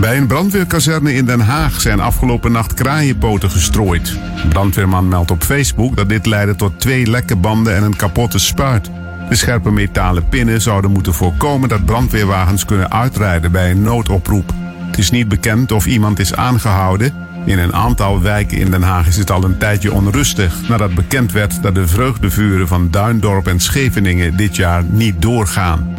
[0.00, 4.18] Bij een brandweerkazerne in Den Haag zijn afgelopen nacht kraaienpoten gestrooid.
[4.48, 8.90] Brandweerman meldt op Facebook dat dit leidde tot twee lekke banden en een kapotte spuit.
[9.28, 14.52] De scherpe metalen pinnen zouden moeten voorkomen dat brandweerwagens kunnen uitrijden bij een noodoproep.
[14.86, 17.14] Het is niet bekend of iemand is aangehouden.
[17.44, 21.32] In een aantal wijken in Den Haag is het al een tijdje onrustig nadat bekend
[21.32, 25.94] werd dat de vreugdevuren van Duindorp en Scheveningen dit jaar niet doorgaan.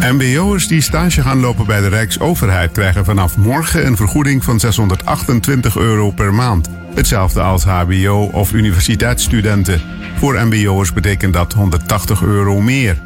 [0.00, 5.76] MBO'ers die stage gaan lopen bij de Rijksoverheid krijgen vanaf morgen een vergoeding van 628
[5.76, 6.68] euro per maand.
[6.94, 9.80] Hetzelfde als HBO- of universiteitsstudenten.
[10.18, 12.98] Voor MBO'ers betekent dat 180 euro meer.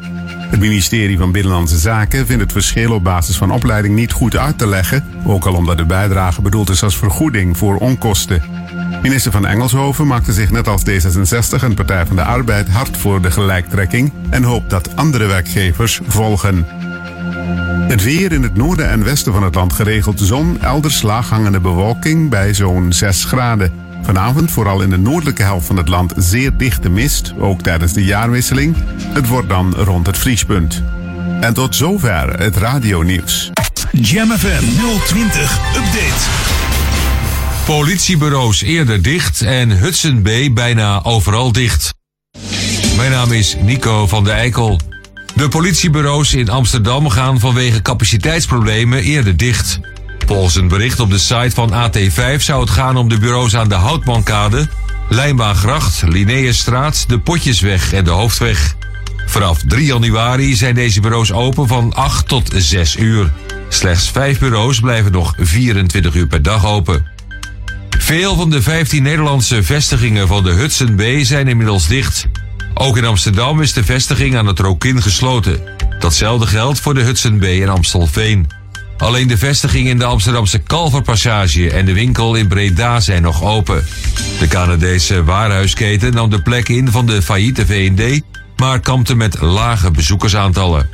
[0.51, 4.57] Het ministerie van Binnenlandse Zaken vindt het verschil op basis van opleiding niet goed uit
[4.57, 8.41] te leggen, ook al omdat de bijdrage bedoeld is als vergoeding voor onkosten.
[9.01, 13.21] Minister van Engelshoven maakte zich net als D66 en Partij van de Arbeid hard voor
[13.21, 16.80] de gelijktrekking en hoopt dat andere werkgevers volgen.
[17.87, 22.29] Het weer in het noorden en westen van het land geregeld zon, elders laaghangende bewolking
[22.29, 23.71] bij zo'n 6 graden.
[24.03, 28.03] Vanavond vooral in de noordelijke helft van het land zeer dichte mist, ook tijdens de
[28.03, 28.75] jaarwisseling.
[29.03, 30.83] Het wordt dan rond het vriespunt.
[31.41, 33.51] En tot zover het radionieuws.
[33.91, 34.63] Jam FM
[35.05, 36.29] 020 Update.
[37.65, 41.93] Politiebureaus eerder dicht en Hudson Bay bijna overal dicht.
[42.97, 44.79] Mijn naam is Nico van de Eikel.
[45.41, 49.79] De politiebureaus in Amsterdam gaan vanwege capaciteitsproblemen eerder dicht.
[50.25, 53.69] Volgens een bericht op de site van AT5 zou het gaan om de bureaus aan
[53.69, 54.67] de Houtmankade,
[55.09, 58.75] Lijnbaangracht, Linnaeusstraat, de Potjesweg en de Hoofdweg.
[59.25, 63.31] Vanaf 3 januari zijn deze bureaus open van 8 tot 6 uur.
[63.69, 67.05] Slechts 5 bureaus blijven nog 24 uur per dag open.
[67.89, 72.27] Veel van de 15 Nederlandse vestigingen van de Hudson Bay zijn inmiddels dicht.
[72.73, 75.61] Ook in Amsterdam is de vestiging aan het Rokin gesloten.
[75.99, 78.47] Datzelfde geldt voor de Hudson Bay en Amstelveen.
[78.97, 83.85] Alleen de vestiging in de Amsterdamse Kalverpassage en de winkel in Breda zijn nog open.
[84.39, 88.21] De Canadese warenhuisketen nam de plek in van de failliete V&D,
[88.55, 90.89] maar kampte met lage bezoekersaantallen.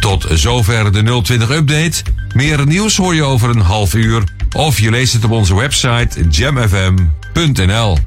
[0.00, 2.02] Tot zover de 020-update.
[2.34, 4.22] Meer nieuws hoor je over een half uur.
[4.52, 7.98] Of je leest het op onze website jamfm.nl.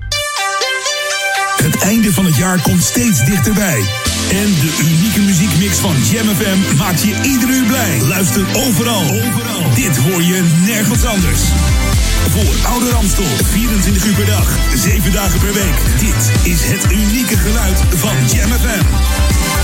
[1.64, 3.84] Het einde van het jaar komt steeds dichterbij.
[4.32, 8.01] En de unieke muziekmix van Jam FM maakt je ieder uur blij.
[8.01, 9.01] Luister overal.
[9.01, 9.74] overal.
[9.76, 11.41] Dit hoor je nergens anders.
[12.30, 15.78] Voor Oude Ramstel, 24 uur per dag, 7 dagen per week.
[15.99, 18.86] Dit is het unieke geluid van Jam FM.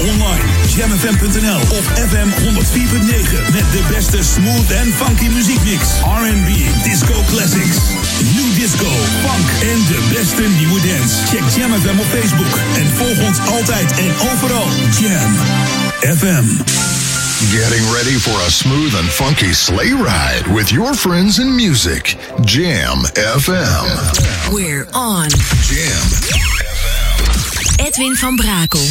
[0.02, 0.43] Online,
[0.76, 5.84] jamfm.nl of FM 104.9 met de beste smooth en funky muziekmix.
[6.04, 7.78] R&B, disco classics,
[8.24, 8.89] new disco,
[9.24, 11.16] funk en de beste nieuwe dance.
[11.28, 14.68] Check Jam FM op Facebook en volg ons altijd en overal.
[14.99, 15.36] Jam
[16.18, 16.45] FM.
[17.51, 22.16] Getting ready for a smooth and funky sleigh ride with your friends and music.
[22.45, 23.05] Jam
[23.39, 23.86] FM.
[24.53, 25.30] We're on.
[25.70, 26.07] Jam.
[26.76, 27.84] FM.
[27.86, 28.88] Edwin van Brakel.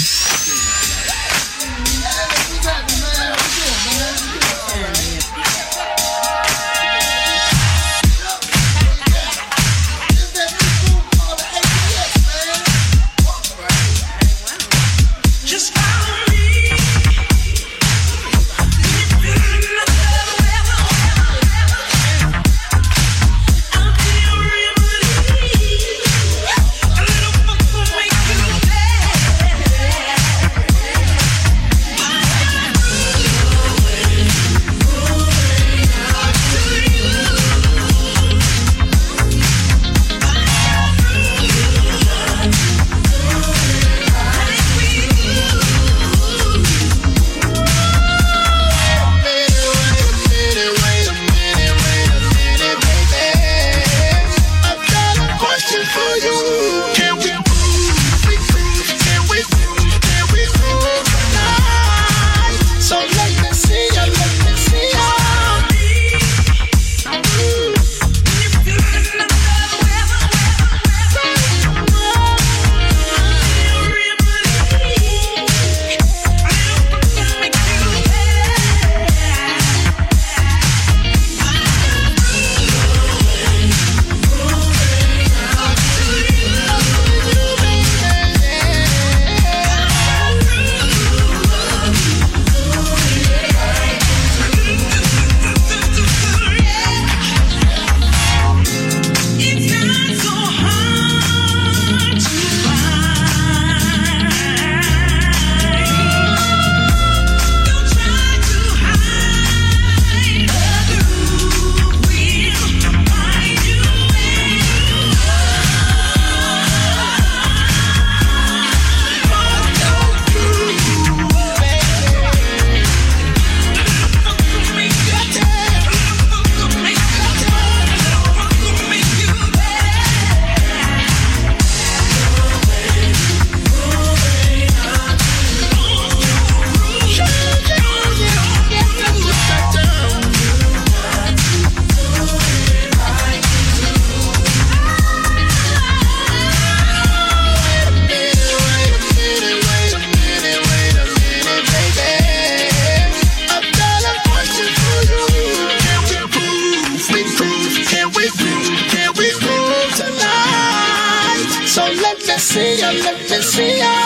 [162.55, 162.91] See ya.
[162.93, 164.04] Let me see ya.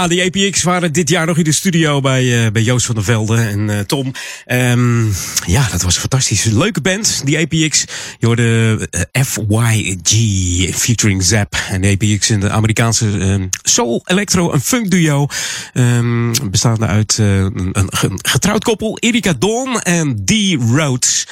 [0.00, 2.94] Ah, die APX waren dit jaar nog in de studio bij, eh, bij Joost van
[2.94, 4.12] der Velde en eh, Tom.
[4.46, 5.04] Ehm,
[5.46, 7.84] ja, dat was een fantastische, leuke band, die APX.
[8.18, 11.54] Je hoorde eh, FYG featuring Zap.
[11.70, 15.26] En APX een de Amerikaanse ehm, soul, electro en funk duo.
[15.72, 21.26] Ehm, bestaande uit een, een ge- getrouwd koppel, Erika Dawn en Dee Rhodes.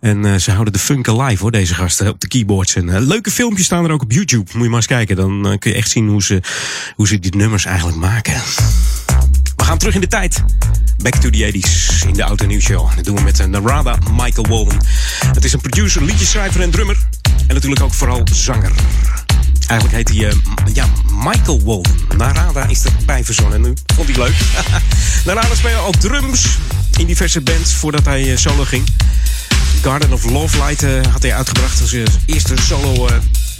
[0.00, 2.74] En ze houden de funk alive hoor, deze gasten op de keyboards.
[2.74, 4.50] En leuke filmpjes staan er ook op YouTube.
[4.52, 6.40] Moet je maar eens kijken, dan kun je echt zien hoe ze,
[6.96, 8.12] hoe ze die nummers eigenlijk maken.
[8.14, 10.42] We gaan terug in de tijd.
[11.02, 12.96] Back to the 80s in de Auto Nieuws Show.
[12.96, 14.78] Dat doen we met eh, Narada Michael Walden.
[15.34, 16.96] Het is een producer, liedjeschrijver en drummer.
[17.46, 18.72] En natuurlijk ook vooral zanger.
[19.66, 21.92] Eigenlijk heet hij eh, ja, Michael Walden.
[22.16, 23.60] Narada is erbij verzonnen.
[23.60, 24.34] Nu vond hij leuk.
[25.26, 26.58] Narada speelde al drums
[26.96, 28.86] in diverse bands voordat hij eh, solo ging.
[29.82, 31.96] Garden of Love Light had hij uitgebracht als
[32.26, 33.08] eerste solo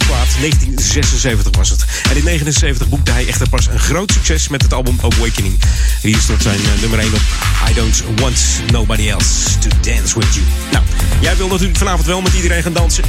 [0.07, 0.27] plaat.
[0.39, 1.81] 1976 was het.
[1.81, 5.59] En in 1979 boekte hij echter pas een groot succes met het album Awakening.
[6.01, 7.21] Hier stort zijn eh, nummer 1 op.
[7.69, 10.45] I don't want nobody else to dance with you.
[10.71, 10.83] Nou,
[11.19, 13.03] jij wil natuurlijk vanavond wel met iedereen gaan dansen.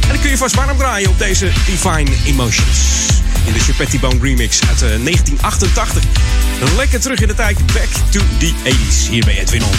[0.00, 2.78] En dan kun je vast warm draaien op deze Divine Emotions.
[3.44, 6.02] In de Chapetti Bone remix uit eh, 1988.
[6.76, 7.56] Lekker terug in de tijd.
[7.66, 9.10] Back to the 80s.
[9.10, 9.70] Hier bij Edwin On.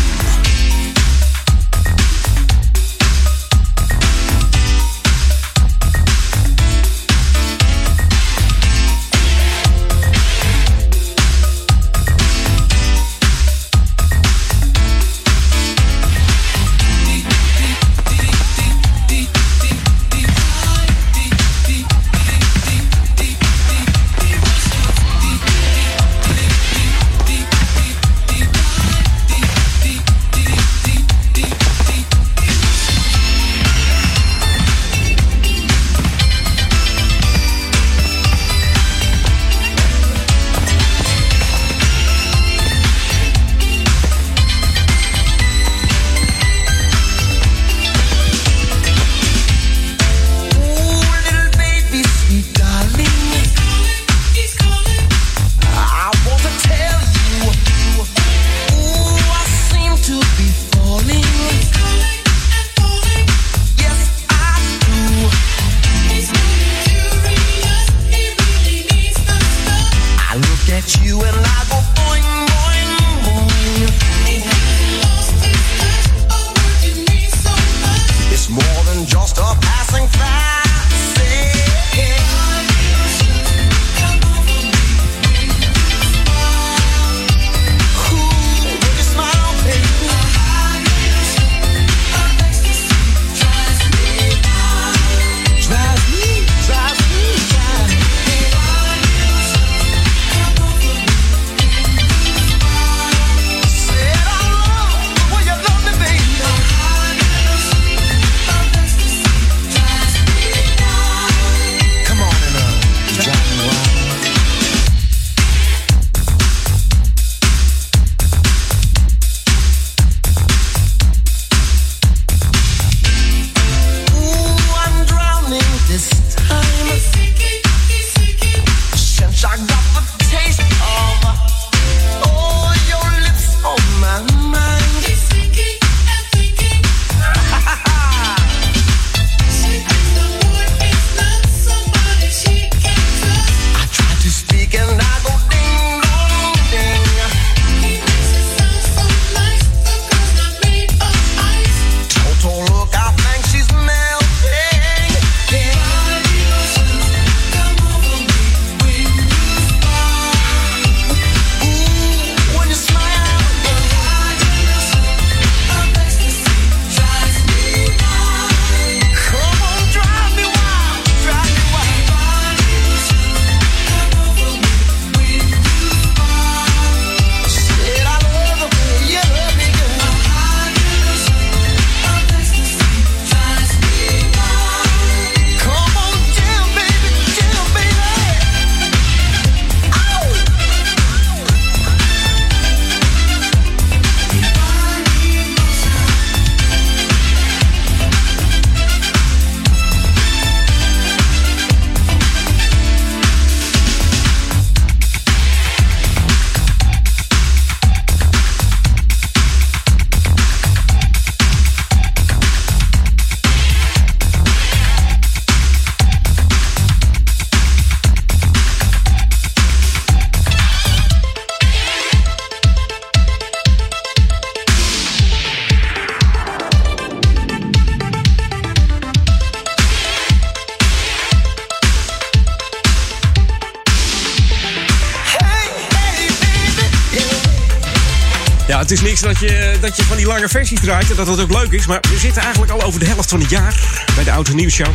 [239.22, 241.86] Dat je, dat je van die lange versies draait en dat dat ook leuk is.
[241.86, 243.80] Maar we zitten eigenlijk al over de helft van het jaar
[244.16, 244.88] bij de Auto Nieuws Show.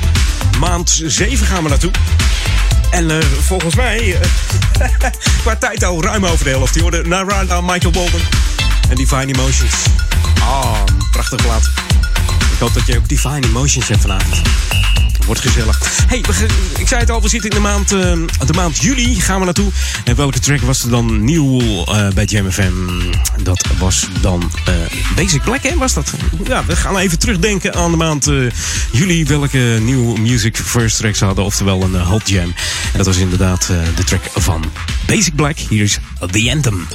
[0.59, 1.91] Maand 7 gaan we naartoe.
[2.91, 4.89] En eh, volgens mij, eh,
[5.43, 6.75] qua tijd al ruim over de helft.
[6.75, 8.21] Je hoorde Narada, Michael Bolden
[8.89, 9.75] en Divine Emotions.
[10.41, 11.71] Ah, prachtig plaat.
[12.53, 14.43] Ik hoop dat je ook Divine Emotions hebt vanavond.
[15.27, 15.81] Wordt gezellig.
[16.07, 16.47] Hey, we
[16.79, 19.21] ik zei het al, we zitten in de maand, eh, de maand juli.
[19.21, 19.71] Gaan we naartoe.
[20.05, 22.73] En welke track was er dan nieuw eh, bij Jam FM?
[23.43, 24.75] Dat was dan eh,
[25.17, 25.77] Basic Black, hè?
[25.77, 26.13] Was dat?
[26.45, 28.35] Ja, we gaan even terugdenken aan de maand eh,
[28.93, 29.25] juli.
[29.25, 31.45] Welke nieuwe music first tracks hadden.
[31.45, 32.45] Oftewel een eh, hot jam.
[32.93, 34.65] En dat was inderdaad eh, de track van
[35.07, 35.59] Basic Black.
[35.59, 35.99] Hier is
[36.31, 36.87] The Anthem.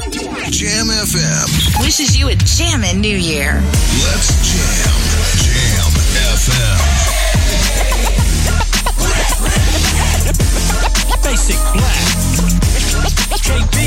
[0.50, 1.82] Jam FM.
[1.82, 3.62] Wishes you a jammin' New Year.
[4.04, 4.94] Let's jam.
[5.44, 5.92] Jam
[6.38, 6.79] FM.
[11.30, 12.10] Basic black.
[13.46, 13.78] KB.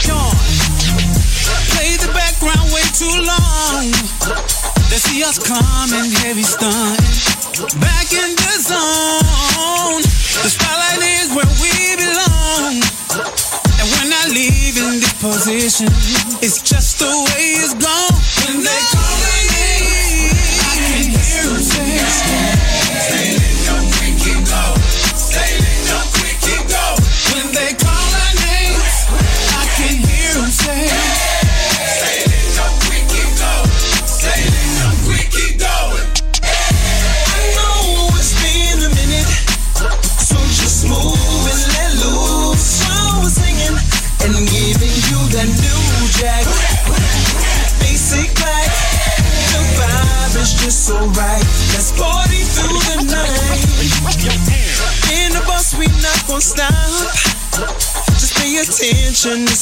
[0.00, 0.32] John.
[1.68, 3.92] Play the background way too long.
[4.88, 6.96] They see us coming, heavy stun.
[7.78, 10.00] Back in the zone.
[10.40, 12.80] The spotlight is where we belong.
[13.76, 15.88] And we're not leaving this position.
[16.40, 18.01] It's just the way it's gone.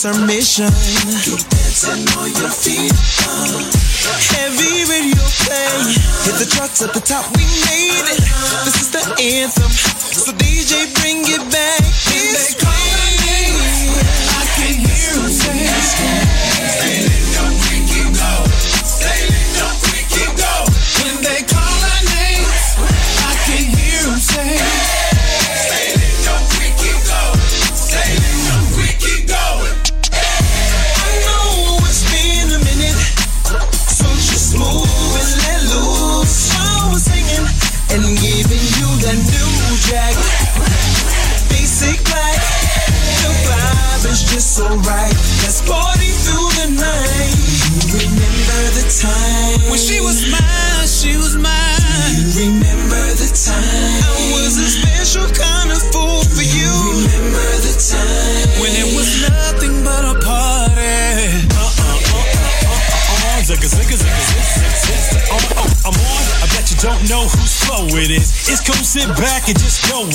[0.02, 0.64] It's our mission.
[4.32, 5.93] Heavy radio play.
[6.24, 8.22] Hit the trucks at the top, we made it.
[8.64, 9.68] This is the anthem.
[9.68, 11.82] So DJ, bring it back.
[11.85, 12.89] Way.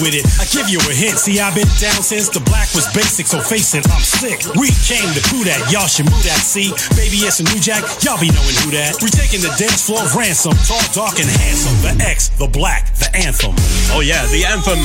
[0.05, 0.25] With it.
[0.37, 1.17] I give you a hint.
[1.17, 4.45] See, I've been down since the black was basic, so face it, I'm sick.
[4.53, 6.37] We came to do that, y'all should move that.
[6.37, 7.81] See, baby, it's a new jack.
[8.05, 9.01] Y'all be knowing who that.
[9.01, 10.53] We're taking the dance floor ransom.
[10.69, 11.73] Tall, dark, and handsome.
[11.81, 13.57] The X, the black, the anthem.
[13.89, 14.79] Oh ja, The Anthem.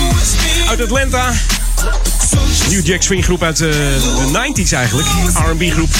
[0.72, 1.32] Uit Atlanta.
[2.68, 5.08] New Jack Swing groep uit eh, de 90s eigenlijk.
[5.34, 5.90] R&B groep.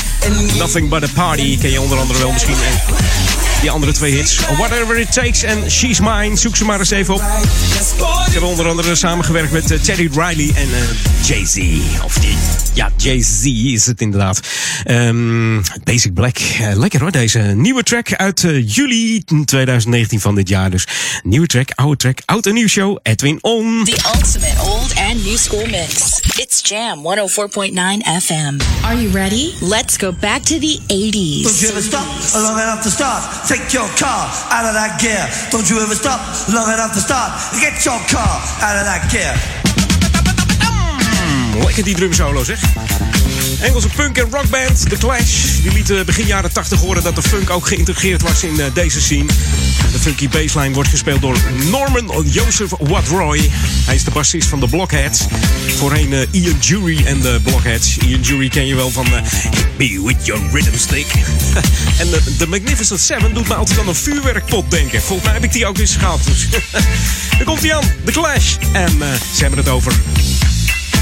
[0.58, 2.56] Nothing But A Party ken je onder andere wel misschien.
[3.60, 4.38] Die andere twee hits.
[4.56, 6.36] Whatever It Takes en She's Mine.
[6.36, 7.22] Zoek ze maar eens even op.
[8.26, 11.56] Ik heb onder andere samengewerkt met eh, Teddy Riley en eh, Jay-Z.
[12.04, 12.36] Of die,
[12.80, 14.40] ja, Jay-Z is het inderdaad.
[14.84, 16.36] Ehm, Basic Black.
[16.38, 20.70] Eh, lekker hoor, deze nieuwe track uit eh, juli 2019 van dit jaar.
[20.70, 20.86] Dus
[21.22, 22.98] nieuwe track, oude track, oud en nieuw show.
[23.02, 23.84] Edwin On.
[23.84, 26.20] The ultimate old and new school mix.
[26.36, 28.56] It's Jam 104.9 FM.
[28.82, 29.52] Are you ready?
[29.60, 31.42] Let's go back to the 80s.
[31.42, 33.46] Don't you ever stop long enough to start?
[33.46, 35.28] Take your car out of that gear.
[35.50, 37.30] Don't you ever stop long enough to start?
[37.60, 39.59] Get your car out of that gear.
[41.58, 42.60] Lekker die drumsolo zeg.
[43.60, 45.44] Engelse punk- en rockband The Clash.
[45.62, 49.00] Die lieten begin jaren 80 horen dat de funk ook geïntegreerd was in eh, deze
[49.00, 49.26] scene.
[49.92, 51.36] De funky bassline wordt gespeeld door
[51.70, 53.50] Norman Joseph Watroy.
[53.84, 55.26] Hij is de bassist van de Blockheads.
[55.76, 57.96] Voorheen eh, Ian Jury en de Blockheads.
[57.96, 61.06] Ian Jury ken je wel van eh, Hit Me With Your Rhythm Stick.
[62.00, 65.02] en de, de Magnificent Seven doet me altijd aan een vuurwerkpot denken.
[65.02, 66.20] Volgens mij heb ik die ook eens gehad.
[66.24, 66.48] Dus
[67.36, 68.56] daar komt hij aan, The Clash.
[68.72, 68.98] En
[69.34, 69.92] ze hebben het over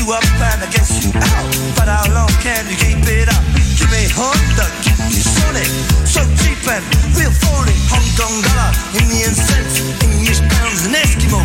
[0.00, 1.76] You up and I guess you out.
[1.76, 3.44] But how long can you keep it up?
[3.76, 5.68] Give me Honda, give me Sonic.
[6.08, 6.80] So cheap and
[7.12, 7.76] real phony.
[7.92, 11.44] Hong Kong dollar, Indian cents, English pounds and Eskimo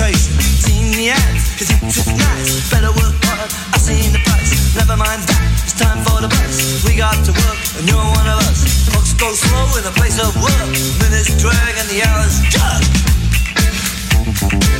[0.00, 0.40] sophistication.
[0.60, 2.70] Seen the ads, cause it was nice.
[2.70, 4.74] Better work hard, I seen the price.
[4.76, 6.84] Never mind that, it's time for the bus.
[6.88, 8.88] We got to work, and you're one of us.
[8.88, 10.68] Clocks go slow in a place of work.
[11.04, 12.82] Minutes drag and the hours jug.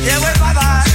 [0.01, 0.85] Yeah, wait, bye bye.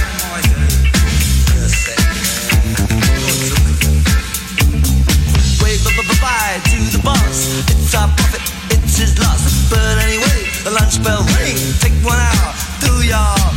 [5.63, 7.47] Wave bye bye bye to the boss.
[7.71, 9.69] It's our profit, it's his loss.
[9.69, 11.55] But anyway, the lunch bell ring.
[11.79, 13.56] Take one hour, do your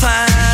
[0.00, 0.45] 饭。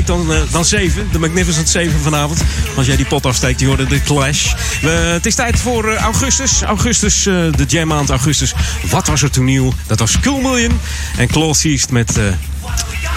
[0.00, 1.08] Dan, eh, dan 7.
[1.12, 2.42] De Magnificent 7 vanavond.
[2.76, 4.52] Als jij die pot afsteekt, die hoorde de Clash.
[4.80, 6.62] Het is tijd voor eh, augustus.
[6.62, 8.54] Augustus, eh, de jam maand augustus.
[8.90, 9.72] Wat was er toen nieuw?
[9.86, 10.80] Dat was Cool Million.
[11.16, 12.18] En Claude Seast met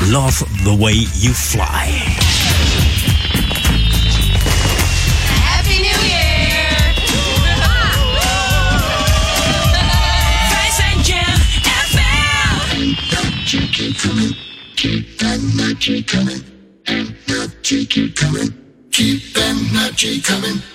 [0.10, 2.04] Love the Way You Fly.
[14.76, 16.55] Keep that magic
[17.66, 18.54] magic keep coming,
[18.92, 20.75] keep that magic coming.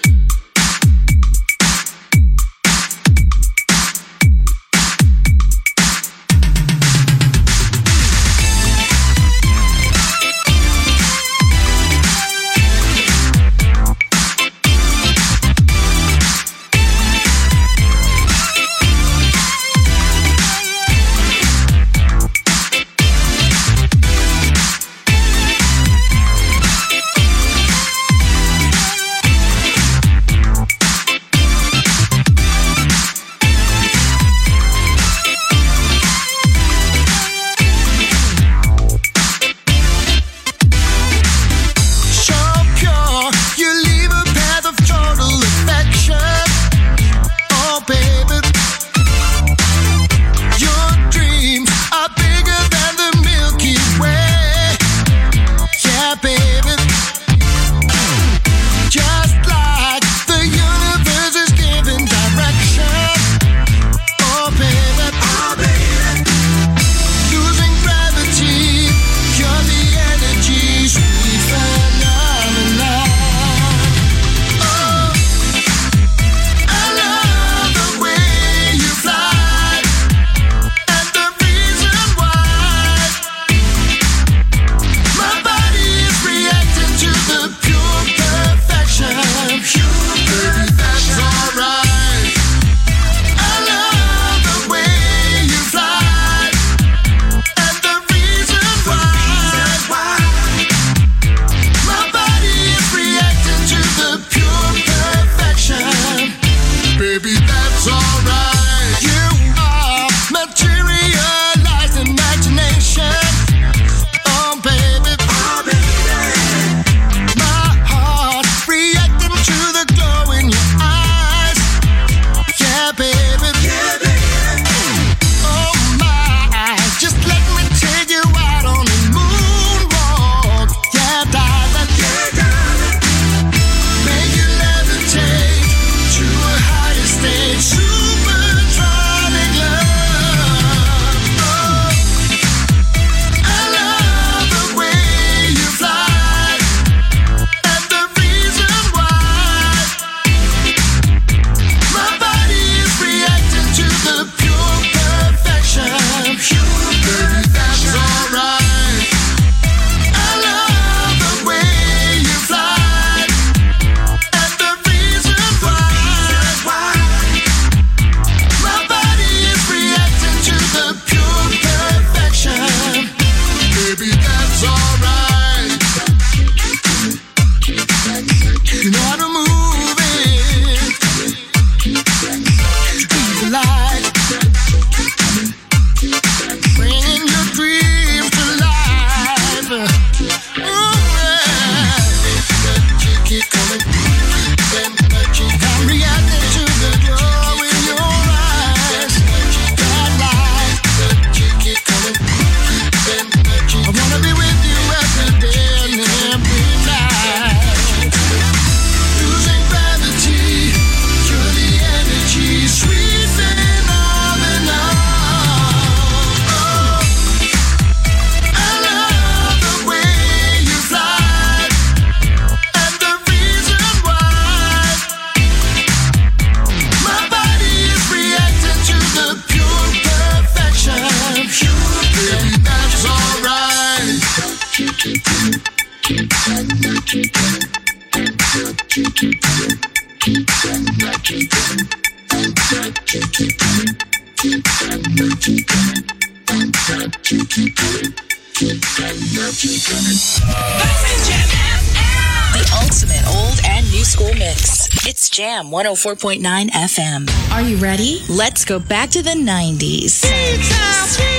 [255.72, 257.52] It's 104.9 FM.
[257.52, 258.22] Are you ready?
[258.28, 261.30] Let's go back to the 90s.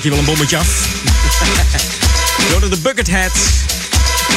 [0.00, 1.02] Steek je wel een bommetje af.
[2.50, 3.32] Door de Buckethead.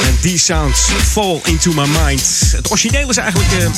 [0.06, 2.52] En These Sounds Fall Into My Mind.
[2.56, 3.70] Het origineel is eigenlijk eh,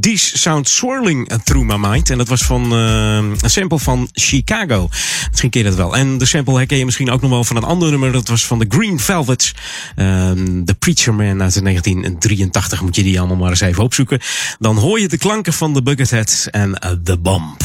[0.00, 2.10] These Sounds Swirling Through My Mind.
[2.10, 4.88] En dat was van eh, een sample van Chicago.
[5.28, 5.96] Misschien ken je dat wel.
[5.96, 8.12] En de sample herken je misschien ook nog wel van een ander nummer.
[8.12, 9.54] Dat was van de Green Velvets.
[9.96, 12.80] Ehm, The Preacher Man uit 1983.
[12.80, 14.20] Moet je die allemaal maar eens even opzoeken.
[14.58, 17.62] Dan hoor je de klanken van de Buckethead en eh, The Bomb.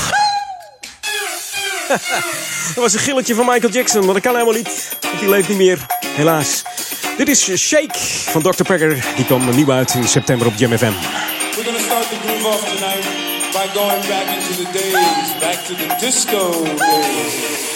[2.65, 4.98] Dat was een gilletje van Michael Jackson, maar dat kan helemaal niet.
[5.02, 6.61] Want die leeft niet meer, helaas.
[7.18, 7.99] Dit is Shake
[8.31, 8.64] van Dr.
[8.64, 9.06] Pegger.
[9.15, 10.86] Die kwam nieuw uit in september op Jam FM.
[10.86, 13.06] We're gonna start the groove off tonight
[13.52, 17.68] by going back into the days, back to the disco days.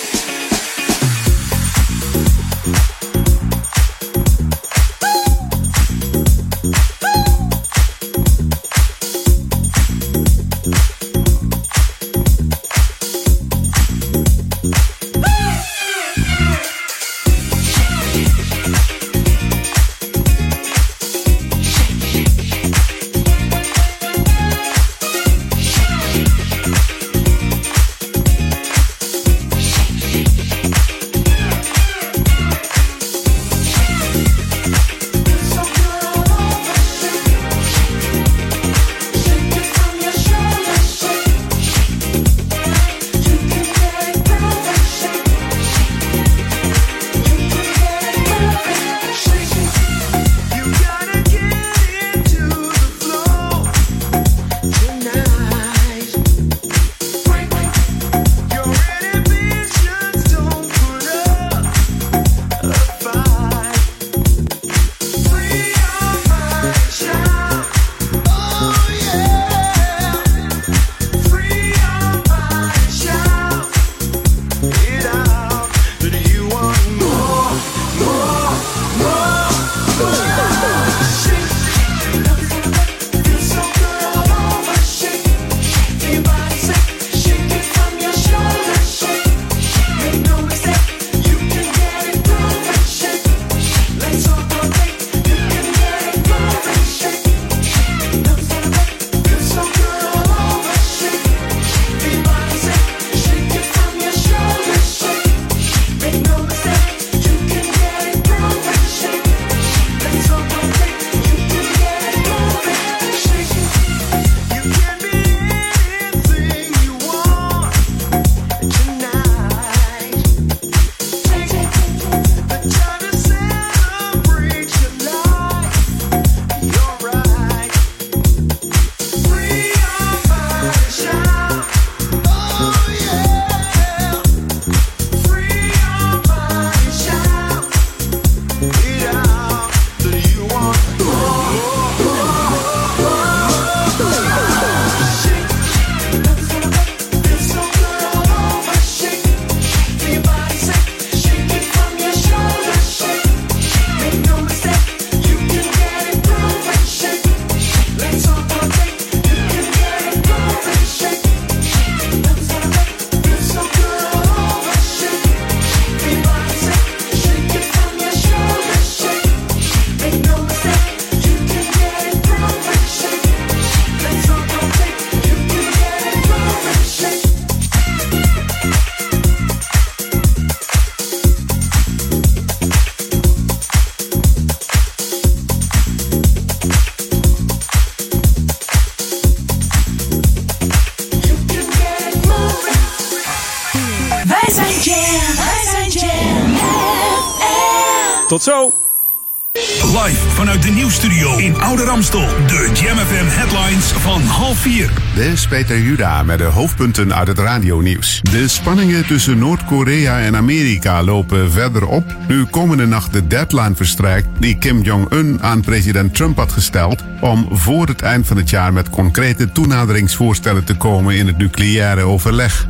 [204.63, 204.89] 4.
[205.15, 208.21] De is Peter Juda met de hoofdpunten uit het radionieuws.
[208.21, 212.15] De spanningen tussen Noord-Korea en Amerika lopen verder op.
[212.27, 217.03] Nu komende nacht de deadline verstrijkt die Kim Jong-un aan president Trump had gesteld...
[217.21, 222.01] om voor het eind van het jaar met concrete toenaderingsvoorstellen te komen in het nucleaire
[222.01, 222.67] overleg.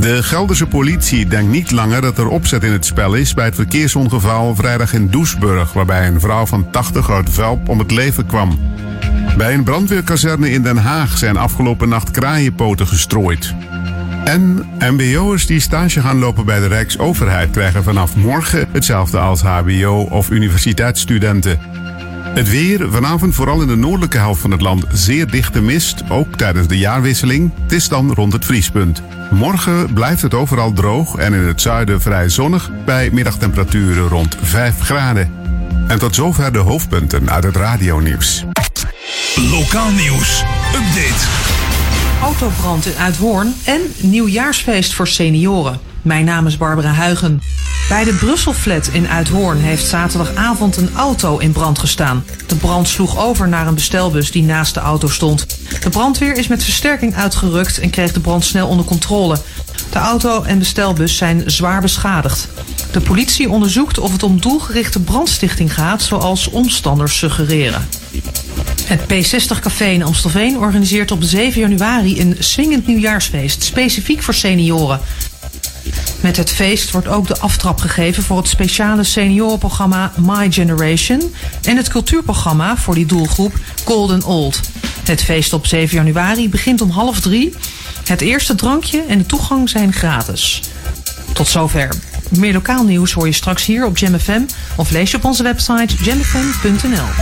[0.00, 3.54] De Gelderse politie denkt niet langer dat er opzet in het spel is bij het
[3.54, 8.58] verkeersongeval vrijdag in Doesburg, waarbij een vrouw van 80 uit Velp om het leven kwam.
[9.36, 13.54] Bij een brandweerkazerne in Den Haag zijn afgelopen nacht kraaienpoten gestrooid.
[14.24, 20.06] En MBO'ers die stage gaan lopen bij de Rijksoverheid krijgen vanaf morgen hetzelfde als HBO-
[20.10, 21.58] of universiteitsstudenten.
[22.34, 26.36] Het weer, vanavond vooral in de noordelijke helft van het land zeer dichte mist, ook
[26.36, 27.50] tijdens de jaarwisseling.
[27.62, 29.02] Het is dan rond het vriespunt.
[29.30, 34.80] Morgen blijft het overal droog en in het zuiden vrij zonnig bij middagtemperaturen rond 5
[34.80, 35.30] graden.
[35.88, 38.44] En tot zover de hoofdpunten uit het radionieuws.
[39.36, 40.42] Lokaal nieuws.
[40.74, 41.26] Update.
[42.22, 45.80] Autobrand in Uithoorn en nieuwjaarsfeest voor senioren.
[46.02, 47.42] Mijn naam is Barbara Huigen.
[47.88, 52.24] Bij de Brusselflat in Uithoorn heeft zaterdagavond een auto in brand gestaan.
[52.46, 55.46] De brand sloeg over naar een bestelbus die naast de auto stond.
[55.82, 59.36] De brandweer is met versterking uitgerukt en kreeg de brand snel onder controle.
[59.90, 62.48] De auto en bestelbus zijn zwaar beschadigd.
[62.92, 67.88] De politie onderzoekt of het om doelgerichte brandstichting gaat, zoals omstanders suggereren.
[68.84, 75.00] Het P60 Café in Amstelveen organiseert op 7 januari een swingend nieuwjaarsfeest, specifiek voor senioren.
[76.20, 81.76] Met het feest wordt ook de aftrap gegeven voor het speciale seniorenprogramma My Generation en
[81.76, 83.52] het cultuurprogramma voor die doelgroep
[83.84, 84.60] Golden Old.
[85.04, 87.54] Het feest op 7 januari begint om half drie.
[88.04, 90.60] Het eerste drankje en de toegang zijn gratis.
[91.32, 91.88] Tot zover.
[92.30, 94.42] Meer lokaal nieuws hoor je straks hier op Jam FM
[94.76, 97.12] of lees je op onze website jamfm.nl.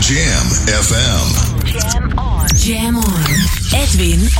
[0.00, 1.28] Jam FM.
[1.64, 2.46] Jam on.
[2.56, 3.24] Jam on.
[3.72, 4.30] Edwin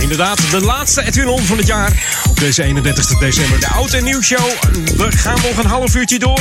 [0.00, 2.22] Inderdaad, de laatste Edwin On van het jaar.
[2.28, 4.50] Op deze 31 december, de Oud en Nieuw Show.
[4.96, 6.40] We gaan nog een half uurtje door.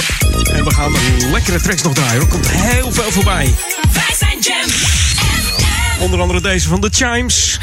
[0.54, 2.22] En we gaan een lekkere tracks nog draaien.
[2.22, 3.56] Er komt heel veel voorbij.
[3.94, 4.70] Wij zijn Jam.
[6.00, 7.60] Onder andere deze van The Chimes.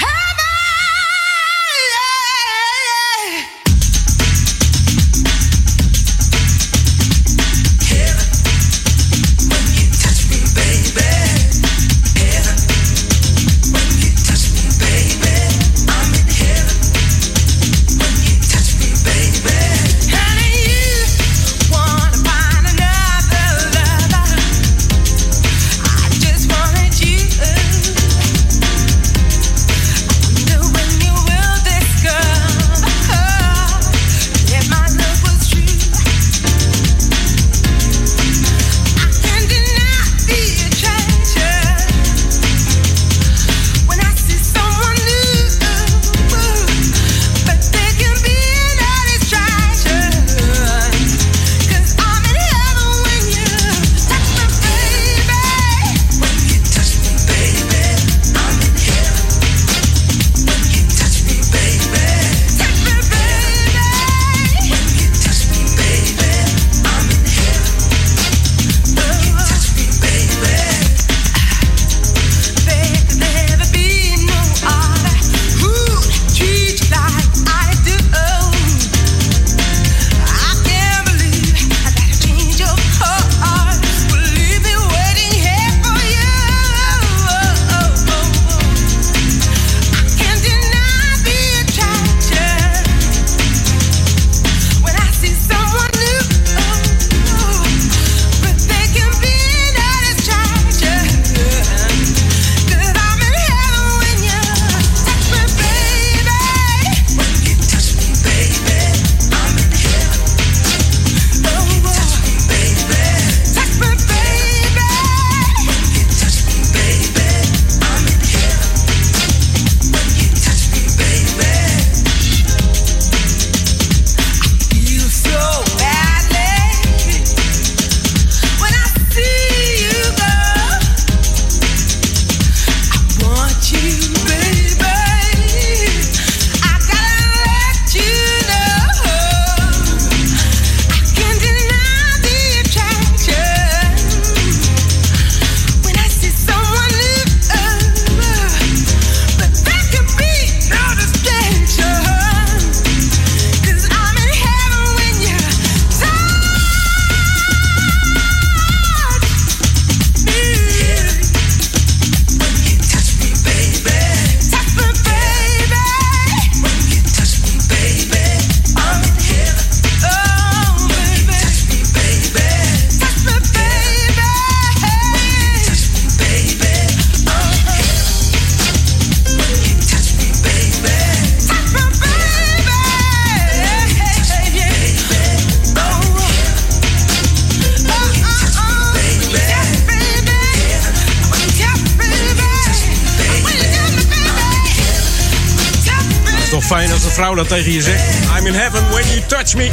[197.33, 198.03] Vrouw dat tegen je zegt.
[198.39, 199.71] I'm in heaven when you touch me.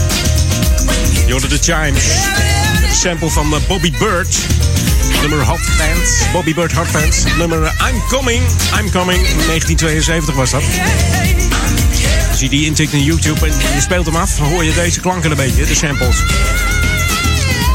[1.25, 2.03] Je hoorde de chimes.
[2.87, 4.37] Een sample van eh, Bobby Bird.
[5.21, 6.31] Nummer Hot Fans.
[6.31, 7.23] Bobby Bird Hot Fans.
[7.37, 8.43] Nummer eh, I'm Coming.
[8.79, 9.21] I'm Coming.
[9.21, 10.63] 1972 was dat.
[12.39, 15.37] Je die intikt in YouTube en je speelt hem af, hoor je deze klanken een
[15.37, 16.23] beetje, de samples.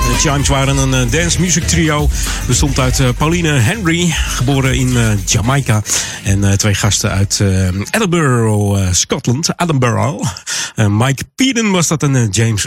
[0.04, 2.08] De Chimes waren een eh, dance music trio.
[2.46, 5.82] Bestond uit eh, Pauline Henry, geboren in eh, Jamaica.
[6.24, 7.42] En twee gasten uit
[7.90, 9.48] Edinburgh, Scotland.
[9.56, 10.32] Edinburgh.
[10.76, 12.66] Mike Peden was dat en James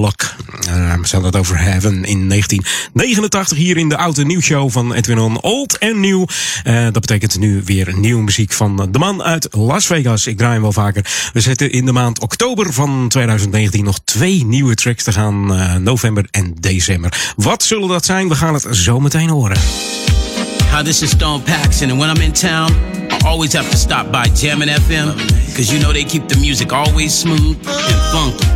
[0.00, 0.26] Locke.
[0.60, 5.42] We hadden het over Heaven in 1989 hier in de oude nieuwshow van Edwin.
[5.42, 6.26] Old en nieuw.
[6.64, 10.26] Dat betekent nu weer nieuwe muziek van de man uit Las Vegas.
[10.26, 11.30] Ik draai hem wel vaker.
[11.32, 15.82] We zetten in de maand oktober van 2019 nog twee nieuwe tracks te gaan.
[15.82, 16.75] november en december.
[17.36, 18.28] Wat zullen dat zijn?
[18.28, 19.56] We gaan het zo meteen horen.
[20.76, 22.70] Hi, this is Stone Paxton, and when I'm in town,
[23.10, 25.14] I always have to stop by Jammin' FM,
[25.46, 28.46] because you know they keep the music always smooth and funky.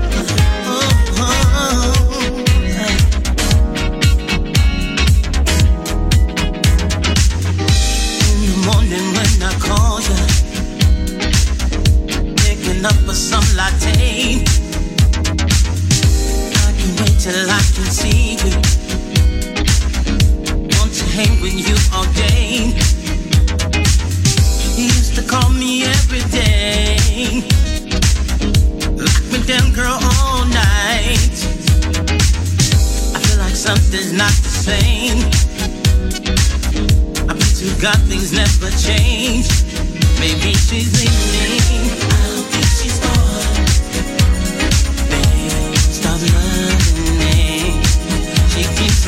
[21.21, 22.73] Hang with you all day.
[24.77, 26.97] Used to call me every day.
[29.31, 31.37] Me down, girl, all night.
[33.15, 35.19] I feel like something's not the same.
[37.29, 37.35] I
[37.85, 39.47] God things never change.
[40.23, 41.61] Maybe she's leaving.
[42.79, 43.67] She's gone.
[45.11, 47.83] Baby, stop loving me.
[48.53, 49.01] She keeps.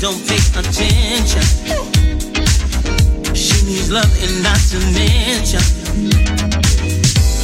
[0.00, 1.42] Don't pay attention.
[3.34, 5.62] She needs love and not to mention.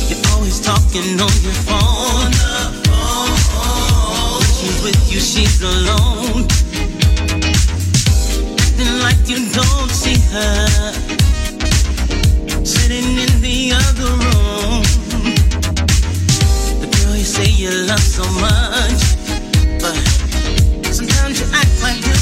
[0.09, 2.33] You're always talking on your phone.
[4.37, 6.47] When she's with you, she's alone.
[8.61, 10.93] Acting like you don't see her.
[12.65, 14.83] Sitting in the other room.
[16.81, 19.01] The girl you say you love so much.
[19.81, 19.97] But
[20.93, 21.47] sometimes you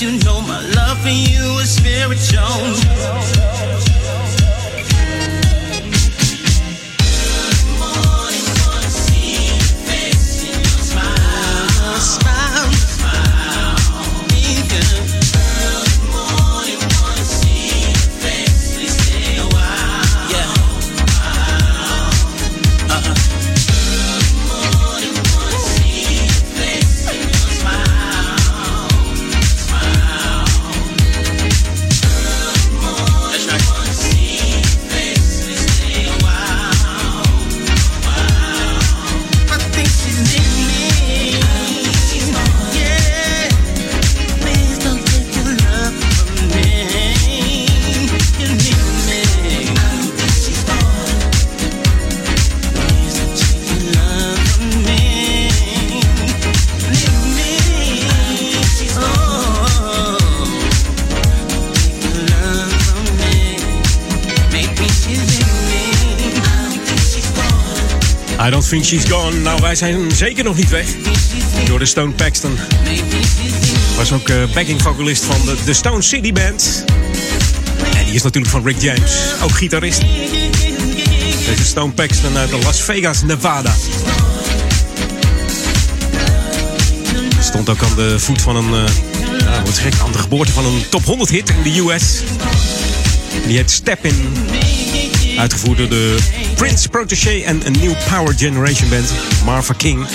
[0.00, 3.87] you know my love for you is spiritual.
[68.68, 69.36] Think she's gone.
[69.36, 70.86] Nou, wij zijn zeker nog niet weg.
[71.64, 72.58] Door de Stone Paxton.
[73.96, 76.84] Was ook eh, backing vocalist van de, de Stone City Band.
[77.96, 79.12] En die is natuurlijk van Rick James.
[79.42, 80.00] Ook gitarist.
[81.46, 83.74] Deze Stone Paxton uit Las Vegas, Nevada.
[87.40, 88.86] Stond ook aan de voet van een...
[88.86, 88.92] eh
[89.38, 92.22] ja, wat gek, aan de geboorte van een top 100 hit in de US.
[93.46, 94.32] Die heet Step In.
[95.38, 96.16] Uitgevoerd door de
[96.54, 99.12] Prince Protégé en een New Power Generation Band,
[99.44, 100.06] Marva King.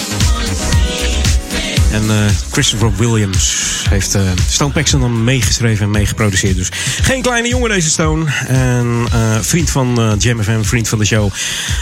[1.94, 6.56] En eh, Christopher Williams heeft eh, Stone dan meegeschreven en meegeproduceerd.
[6.56, 6.70] Dus
[7.02, 8.32] geen kleine jongen deze Stone.
[8.48, 11.30] En eh, vriend van Jam FM, vriend van de show,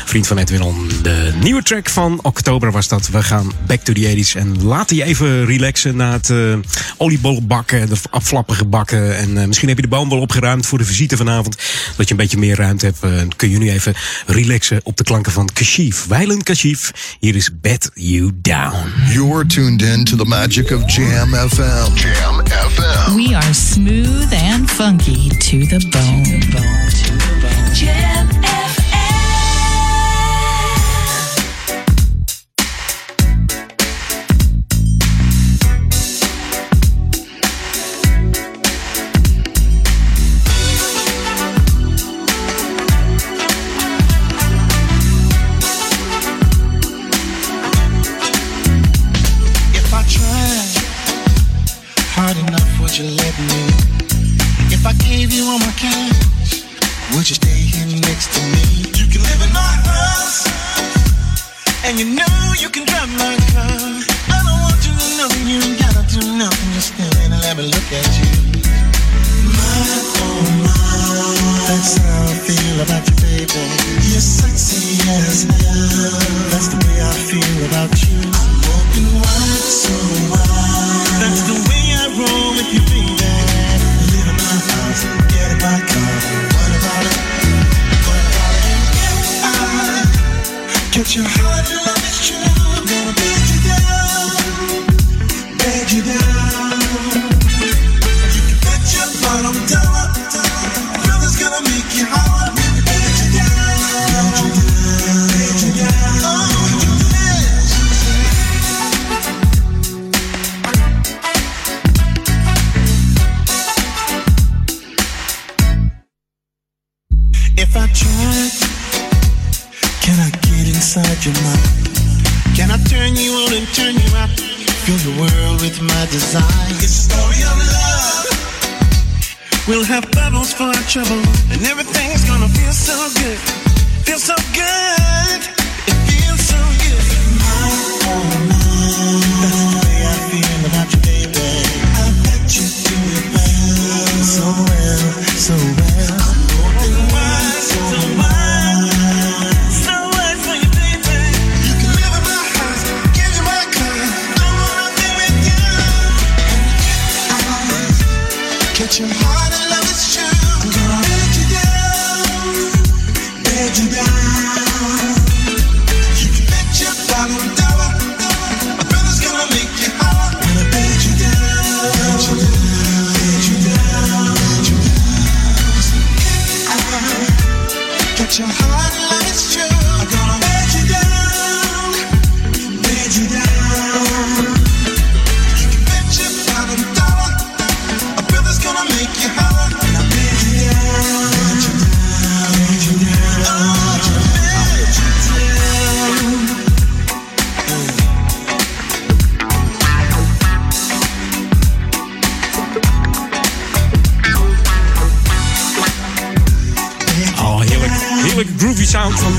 [0.06, 0.90] vriend van Edwin On.
[1.02, 3.10] De nieuwe track van oktober was dat.
[3.10, 4.38] We gaan back to the 80s.
[4.38, 6.56] En laten je even relaxen na het uh,
[6.98, 9.18] oliebollen bakken, de aflappige bakken.
[9.18, 11.56] En misschien heb je de boom wel opgeruimd voor de visite vanavond.
[11.98, 13.36] Dat je een beetje meer ruimte hebt.
[13.36, 13.94] kun je nu even
[14.26, 16.06] relaxen op de klanken van Kashif.
[16.06, 16.92] Weilen Kashif.
[17.20, 18.94] Hier is Bet You Down.
[19.14, 21.96] You're tuned in to the magic of Jam FM.
[21.96, 23.16] Jam FM.
[23.16, 26.42] We are smooth and funky to the bone.
[27.74, 28.28] Jam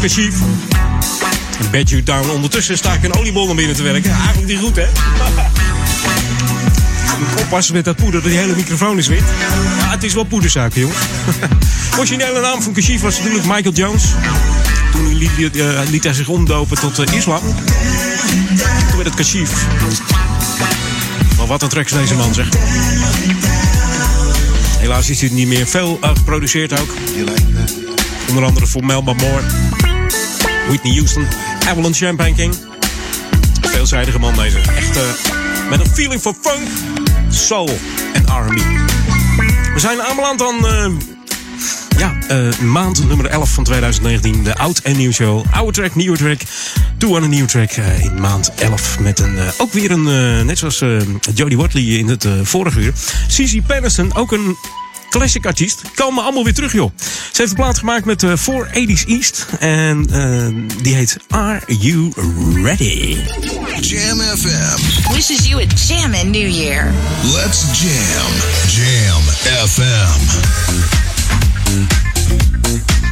[0.01, 0.35] Kashif.
[1.59, 2.31] En Bed You Down.
[2.31, 4.11] Ondertussen sta ik een oliebol naar binnen te werken.
[4.11, 4.87] Eigenlijk niet goed, hè?
[7.43, 9.23] Oppassen met dat poeder, die hele microfoon is wit.
[9.79, 10.99] Ja, het is wel poedersuiker, jongens.
[11.99, 14.05] Originele naam van Kashif was natuurlijk Michael Jones.
[14.93, 17.41] Toen liet, eh, liet hij zich omdopen tot eh, islam.
[18.89, 19.67] Toen werd het Kashif.
[21.37, 22.49] Maar wat een track is deze man, zeg.
[24.79, 26.95] Helaas is hij niet meer veel eh, geproduceerd ook.
[28.29, 29.43] Onder andere voor Melba Moore,
[30.69, 31.27] Whitney Houston,
[31.69, 32.55] Avalon Champagne King.
[33.61, 34.59] Veelzijdige man deze.
[34.59, 35.03] Echt eh,
[35.71, 36.69] met een feeling for funk,
[37.29, 37.79] soul
[38.13, 38.61] en R&B.
[39.75, 40.91] We zijn aanbeland aan eh,
[41.99, 44.43] ja, eh, maand nummer 11 van 2019.
[44.43, 45.45] De oud en nieuw show.
[45.51, 46.41] Oude track, nieuwe track.
[46.99, 48.99] Toe aan een nieuwe track in maand 11.
[48.99, 50.85] Met een, ook weer een, net zoals
[51.35, 52.93] Jodie Watley in het vorige uur.
[53.29, 54.57] Cici Patterson, ook een
[55.13, 55.83] classic artiest.
[55.95, 56.91] Komen allemaal weer terug, joh.
[56.97, 59.47] Ze heeft een plaat gemaakt met eh 480s East.
[59.59, 62.13] En eh, die heet Are You
[62.63, 63.17] Ready?
[63.81, 65.13] Jam FM.
[65.13, 66.93] Wishes you a jammin' New Year.
[67.23, 68.33] Let's jam.
[68.69, 69.23] Jam
[69.67, 70.23] FM.
[72.53, 73.12] FM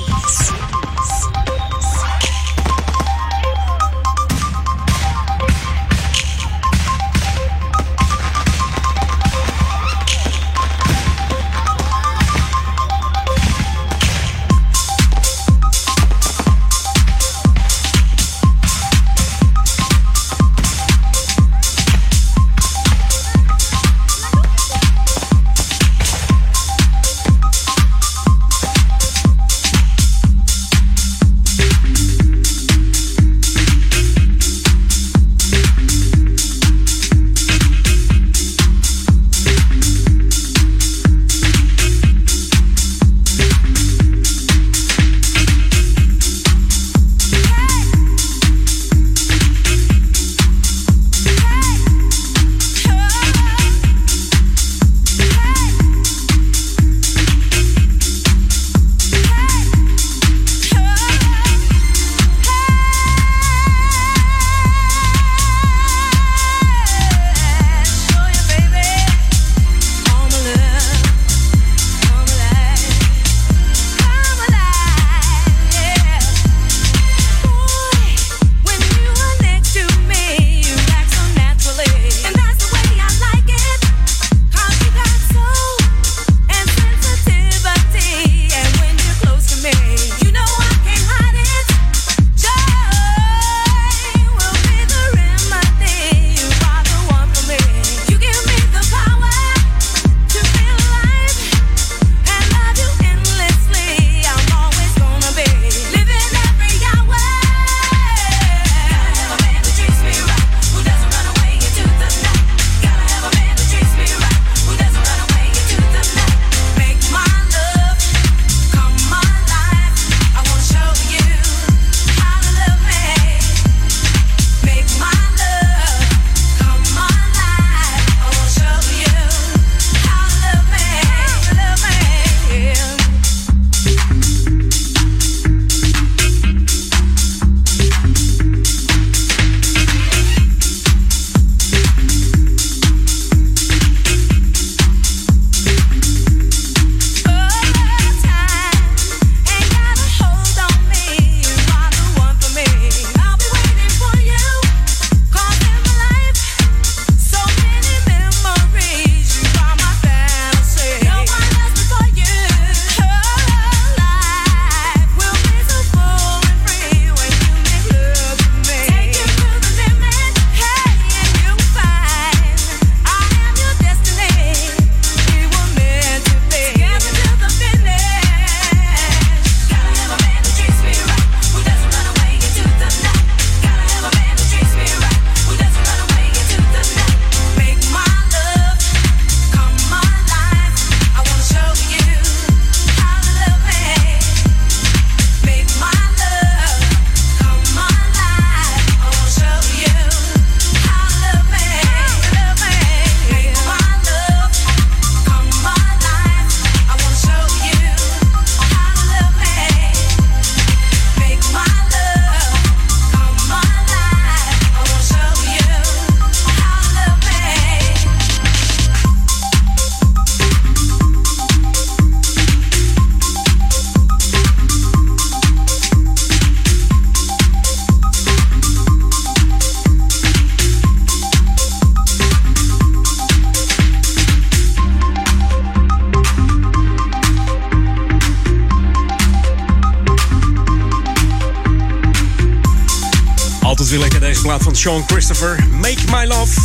[244.81, 245.67] Sean Christopher.
[245.69, 246.61] Make My Love.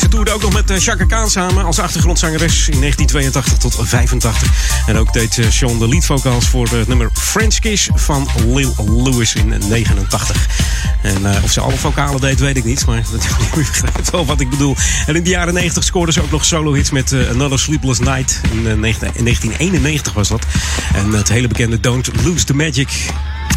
[0.00, 4.86] Ze toerde ook nog met eh, Chaka Khan samen als achtergrondzangeres in 1982 tot 85.
[4.86, 8.74] En ook deed eh, Sean de leadvocals voor het nummer French Kiss van Lil
[9.04, 10.46] Lewis in 89.
[11.02, 12.86] En eh, of ze alle vocalen deed, weet ik niet.
[12.86, 13.18] Maar je
[13.54, 14.76] begrijpt wel wat ik bedoel.
[15.06, 18.00] En in de jaren 90 scoorde ze ook nog solo hits met eh, Another Sleepless
[18.00, 18.40] Night.
[18.52, 20.46] In, eh, 19 in 1991 was dat.
[20.94, 22.88] En het hele bekende Don't Lose the Magic.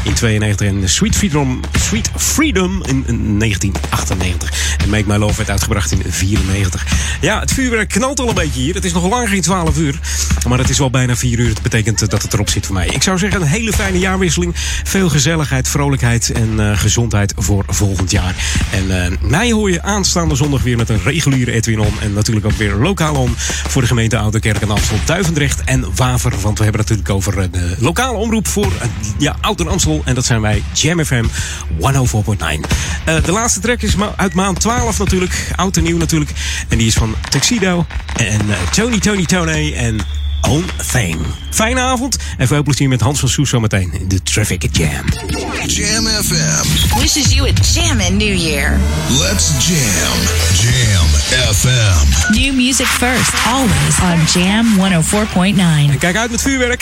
[0.04, 3.04] In 92 en Sweet Freedom, Sweet Freedom in
[3.40, 4.78] 1998.
[4.78, 6.86] En Make My Love werd uitgebracht in 94.
[7.22, 8.74] Ja, het vuurwerk knalt al een beetje hier.
[8.74, 10.00] Het is nog lang geen 12 uur,
[10.48, 11.50] maar het is wel bijna 4 uur.
[11.50, 12.88] Het betekent dat het erop zit voor mij.
[12.88, 14.54] Ik zou zeggen een hele fijne jaarwisseling.
[14.84, 18.36] Veel gezelligheid, vrolijkheid en eh, gezondheid voor volgend jaar.
[18.72, 21.94] En eh, mij hoor je aanstaande zondag weer met een reguliere Edwin On.
[22.02, 23.34] En natuurlijk ook weer lokaal on
[23.68, 26.34] voor de gemeente Oude Kerk en Amstel, Duivendrecht en Waver.
[26.42, 28.88] Want we hebben het natuurlijk over eh, de lokale omroep voor eh,
[29.18, 30.02] ja, Oud en Amstel.
[30.06, 31.26] En dat zijn wij, Jam FM
[31.80, 31.88] 104.9.
[33.06, 35.48] Eh, de laatste track is ma- uit maand 12 natuurlijk.
[35.56, 36.32] Oud en nieuw natuurlijk.
[36.68, 37.86] En die is van Tuxedo
[38.16, 39.98] en eh, Tony Tony Tony en
[40.42, 41.18] Own Thing.
[41.50, 45.06] Fijne avond en veel plezier met Hans van Soes zometeen in de Traffic Jam.
[45.66, 47.00] Jam FM.
[47.00, 48.80] Wishes you a jammin' New Year.
[49.10, 50.18] Let's jam.
[50.54, 51.08] Jam
[51.54, 52.34] FM.
[52.34, 55.92] New music first, always on Jam 104.9.
[55.92, 56.82] En kijk uit met vuurwerk.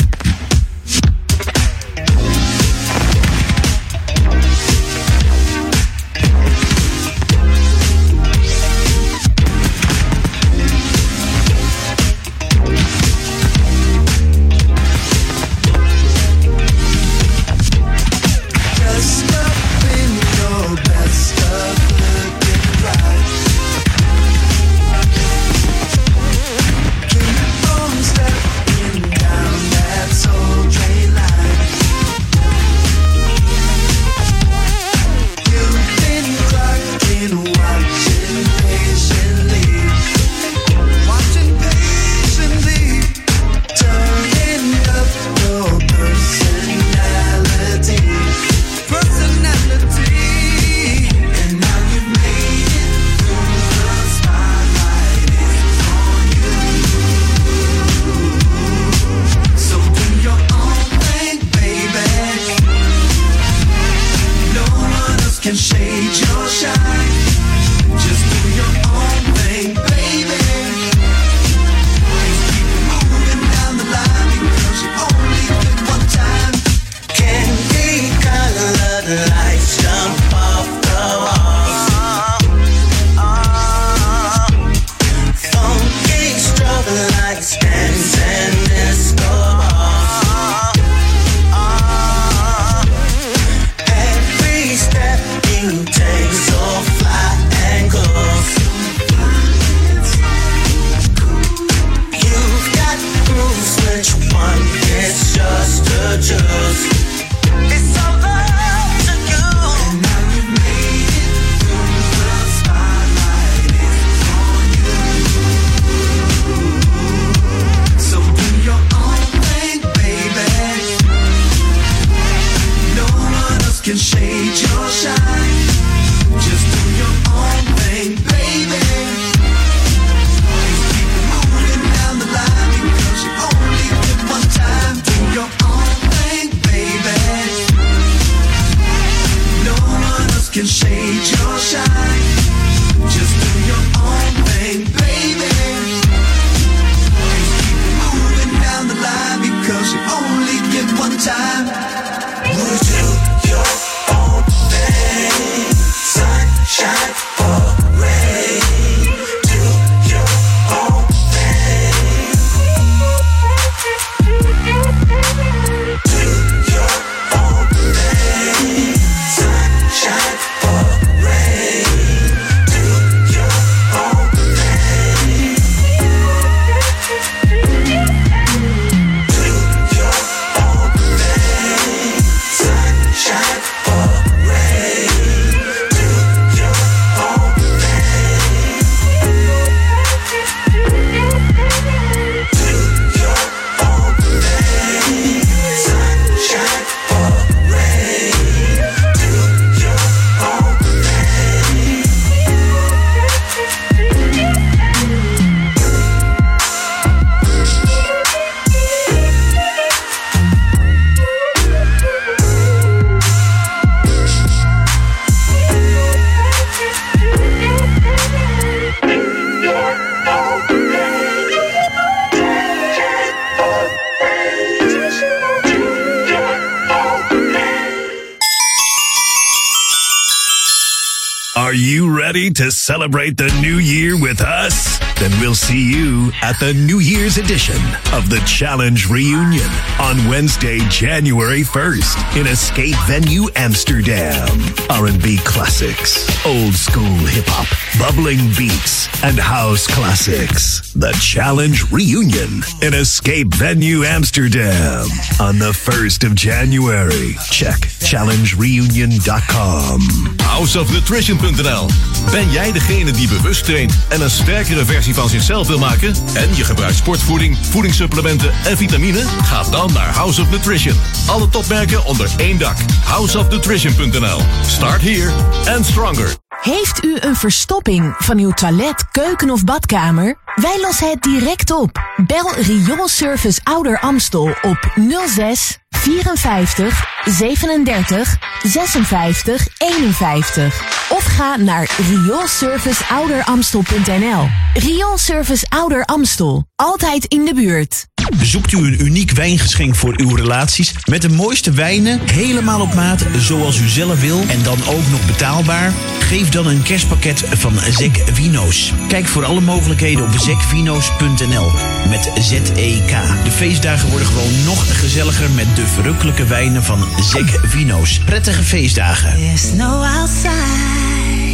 [232.90, 234.98] Celebrate the new year with us?
[235.20, 237.76] then we'll see you at the New Year's edition
[238.14, 244.48] of the Challenge Reunion on Wednesday, January 1st in Escape Venue Amsterdam.
[244.90, 247.68] R&B classics, old school hip hop,
[248.00, 250.94] bubbling beats, and house classics.
[250.94, 255.10] The Challenge Reunion in Escape Venue Amsterdam
[255.42, 257.36] on the 1st of January.
[257.50, 260.39] Check challengereunion.com.
[260.60, 261.88] Houseofnutrition.nl
[262.32, 266.14] Ben jij degene die bewust traint en een sterkere versie van zichzelf wil maken?
[266.34, 269.24] En je gebruikt sportvoeding, voedingssupplementen en vitamine?
[269.44, 270.96] Ga dan naar House of Nutrition.
[271.28, 272.76] Alle topmerken onder één dak.
[273.04, 275.32] Houseofnutrition.nl Start here
[275.76, 276.36] and stronger.
[276.62, 280.38] Heeft u een verstopping van uw toilet, keuken of badkamer?
[280.56, 282.00] Wij lossen het direct op.
[282.28, 284.94] Bel Rioolservice Ouder Amstel op
[285.26, 291.08] 06 54 37 56 51.
[291.10, 294.48] Of ga naar rioolserviceouderamstel.nl.
[294.74, 296.64] Rioolservice Ouder Amstel.
[296.76, 298.09] Altijd in de buurt.
[298.38, 303.26] Zoekt u een uniek wijngeschenk voor uw relaties met de mooiste wijnen, helemaal op maat,
[303.38, 305.94] zoals u zelf wil en dan ook nog betaalbaar?
[306.20, 308.94] Geef dan een kerstpakket van Zek Vino's.
[309.08, 311.72] Kijk voor alle mogelijkheden op zekvino's.nl
[312.10, 313.12] met Z-E-K.
[313.44, 318.20] De feestdagen worden gewoon nog gezelliger met de verrukkelijke wijnen van Zek Vino's.
[318.20, 319.36] Prettige feestdagen.
[319.36, 321.48] There's no outside.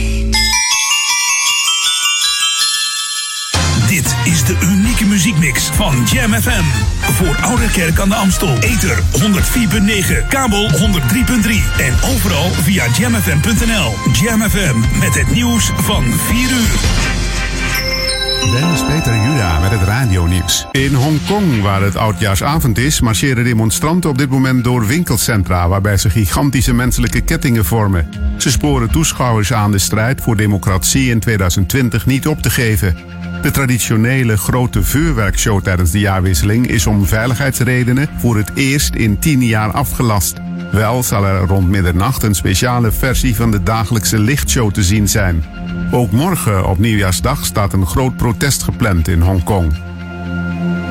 [3.88, 4.85] Dit is de unieke
[5.36, 6.64] muziekmix van Jam FM.
[7.14, 8.58] Voor Oude Kerk aan de Amstel.
[8.60, 10.78] Ether 104.9, kabel 103.3
[11.78, 13.94] en overal via jamfm.nl.
[14.14, 17.14] Jam FM met het nieuws van 4 uur.
[18.52, 20.68] Dennis Peter Juda met het radionieuws.
[20.72, 26.10] In Hongkong, waar het oudjaarsavond is, marcheren demonstranten op dit moment door winkelcentra waarbij ze
[26.10, 28.10] gigantische menselijke kettingen vormen.
[28.38, 32.98] Ze sporen toeschouwers aan de strijd voor democratie in 2020 niet op te geven.
[33.46, 39.42] De traditionele grote vuurwerkshow tijdens de jaarwisseling is om veiligheidsredenen voor het eerst in tien
[39.42, 40.38] jaar afgelast.
[40.72, 45.46] Wel zal er rond middernacht een speciale versie van de dagelijkse lichtshow te zien zijn.
[45.92, 49.74] Ook morgen op nieuwjaarsdag staat een groot protest gepland in Hongkong.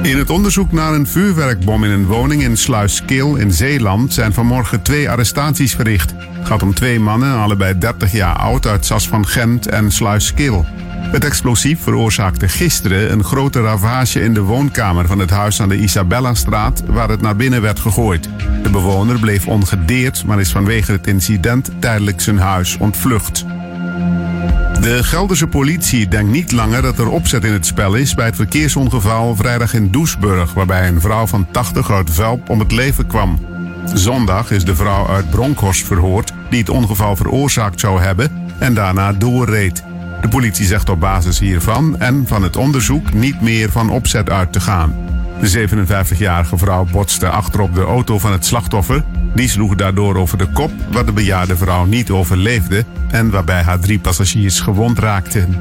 [0.03, 4.83] In het onderzoek naar een vuurwerkbom in een woning in Sluiskil in Zeeland zijn vanmorgen
[4.83, 6.15] twee arrestaties verricht.
[6.19, 10.67] Het gaat om twee mannen, allebei 30 jaar oud, uit Sas van Gent en Sluiskil.
[11.15, 15.79] Het explosief veroorzaakte gisteren een grote ravage in de woonkamer van het huis aan de
[15.79, 18.29] Isabellastraat, waar het naar binnen werd gegooid.
[18.63, 23.45] De bewoner bleef ongedeerd, maar is vanwege het incident tijdelijk zijn huis ontvlucht.
[24.81, 28.37] De Gelderse politie denkt niet langer dat er opzet in het spel is bij het
[28.37, 33.39] verkeersongeval vrijdag in Doesburg, waarbij een vrouw van 80 uit Velp om het leven kwam.
[33.93, 39.13] Zondag is de vrouw uit Bronkhorst verhoord die het ongeval veroorzaakt zou hebben en daarna
[39.13, 39.94] doorreed.
[40.25, 44.53] De politie zegt op basis hiervan en van het onderzoek niet meer van opzet uit
[44.53, 44.95] te gaan.
[45.41, 49.05] De 57-jarige vrouw botste achterop de auto van het slachtoffer.
[49.35, 53.79] Die sloeg daardoor over de kop, waar de bejaarde vrouw niet overleefde en waarbij haar
[53.79, 55.59] drie passagiers gewond raakten.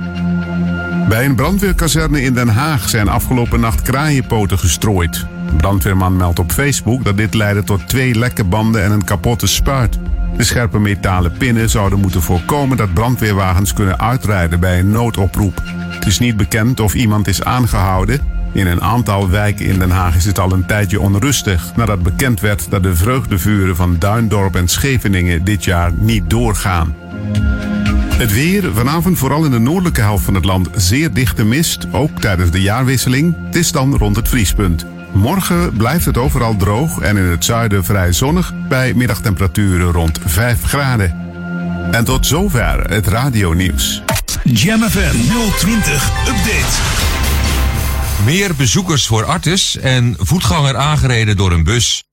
[1.09, 5.25] Bij een brandweerkazerne in Den Haag zijn afgelopen nacht kraaienpoten gestrooid.
[5.57, 9.99] Brandweerman meldt op Facebook dat dit leidde tot twee lekke banden en een kapotte spuit.
[10.37, 15.61] De scherpe metalen pinnen zouden moeten voorkomen dat brandweerwagens kunnen uitrijden bij een noodoproep.
[15.65, 18.19] Het is niet bekend of iemand is aangehouden.
[18.51, 22.39] In een aantal wijken in Den Haag is het al een tijdje onrustig nadat bekend
[22.39, 26.95] werd dat de vreugdevuren van Duindorp en Scheveningen dit jaar niet doorgaan.
[28.13, 32.19] Het weer, vanavond vooral in de noordelijke helft van het land zeer dichte mist, ook
[32.19, 33.35] tijdens de jaarwisseling.
[33.45, 34.85] Het is dan rond het vriespunt.
[35.13, 40.63] Morgen blijft het overal droog en in het zuiden vrij zonnig bij middagtemperaturen rond 5
[40.63, 41.31] graden.
[41.91, 44.01] En tot zover het radionieuws.
[44.43, 45.15] Jam FM
[45.57, 46.81] 020 Update.
[48.25, 52.03] Meer bezoekers voor Artis en voetganger aangereden door een bus.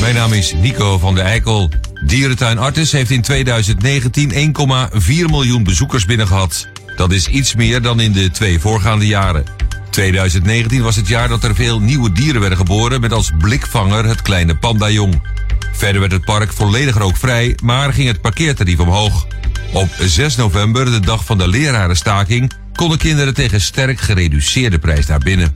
[0.00, 1.70] Mijn naam is Nico van der Eikel.
[2.06, 6.66] Dierentuin Artis heeft in 2019 1,4 miljoen bezoekers binnengehad.
[6.96, 9.63] Dat is iets meer dan in de twee voorgaande jaren.
[9.94, 14.22] 2019 was het jaar dat er veel nieuwe dieren werden geboren met als blikvanger het
[14.22, 15.22] kleine pandajong.
[15.72, 19.26] Verder werd het park volledig rookvrij, maar ging het parkeertarief omhoog.
[19.72, 25.18] Op 6 november, de dag van de lerarenstaking, konden kinderen tegen sterk gereduceerde prijs naar
[25.18, 25.54] binnen.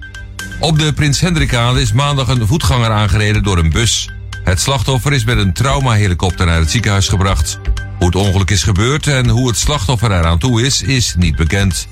[0.61, 4.11] Op de Prins Hendrikade is maandag een voetganger aangereden door een bus.
[4.45, 7.59] Het slachtoffer is met een traumahelikopter naar het ziekenhuis gebracht.
[7.97, 11.89] Hoe het ongeluk is gebeurd en hoe het slachtoffer eraan toe is, is niet bekend.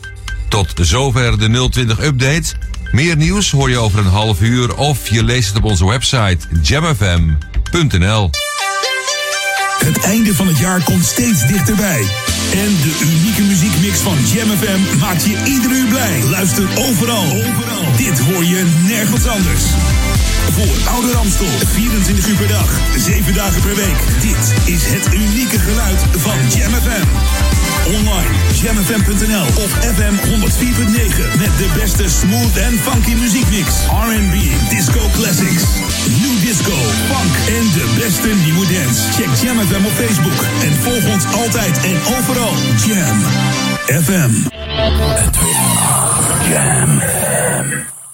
[0.48, 2.54] Tot zover de 020 update.
[2.92, 6.38] Meer nieuws hoor je over een half uur of je leest het op onze website
[6.62, 8.30] jamfm.nl.
[9.78, 12.00] Het einde van het jaar komt steeds dichterbij.
[12.52, 16.22] En de unieke muziekmix van Jam FM maakt je ieder uur blij.
[16.30, 17.24] Luister overal.
[17.24, 17.96] Overal.
[17.96, 19.64] Dit hoor je nergens anders.
[20.52, 23.98] Voor Oude Ramstel, 24 uur per dag, 7 dagen per week.
[24.20, 27.65] Dit is het unieke geluid van Jam FM.
[27.86, 33.68] Online, jamfm.nl of FM 104.9 met de beste smooth en funky muziekmix.
[33.86, 34.34] R&B,
[34.68, 35.64] disco classics,
[36.20, 36.76] new disco,
[37.10, 39.12] funk en de beste nieuwe dance.
[39.12, 42.54] Check Jam FM op Facebook en volg ons altijd en overal.
[42.86, 43.18] Jam
[44.02, 44.30] FM.
[46.50, 48.05] Jam FM.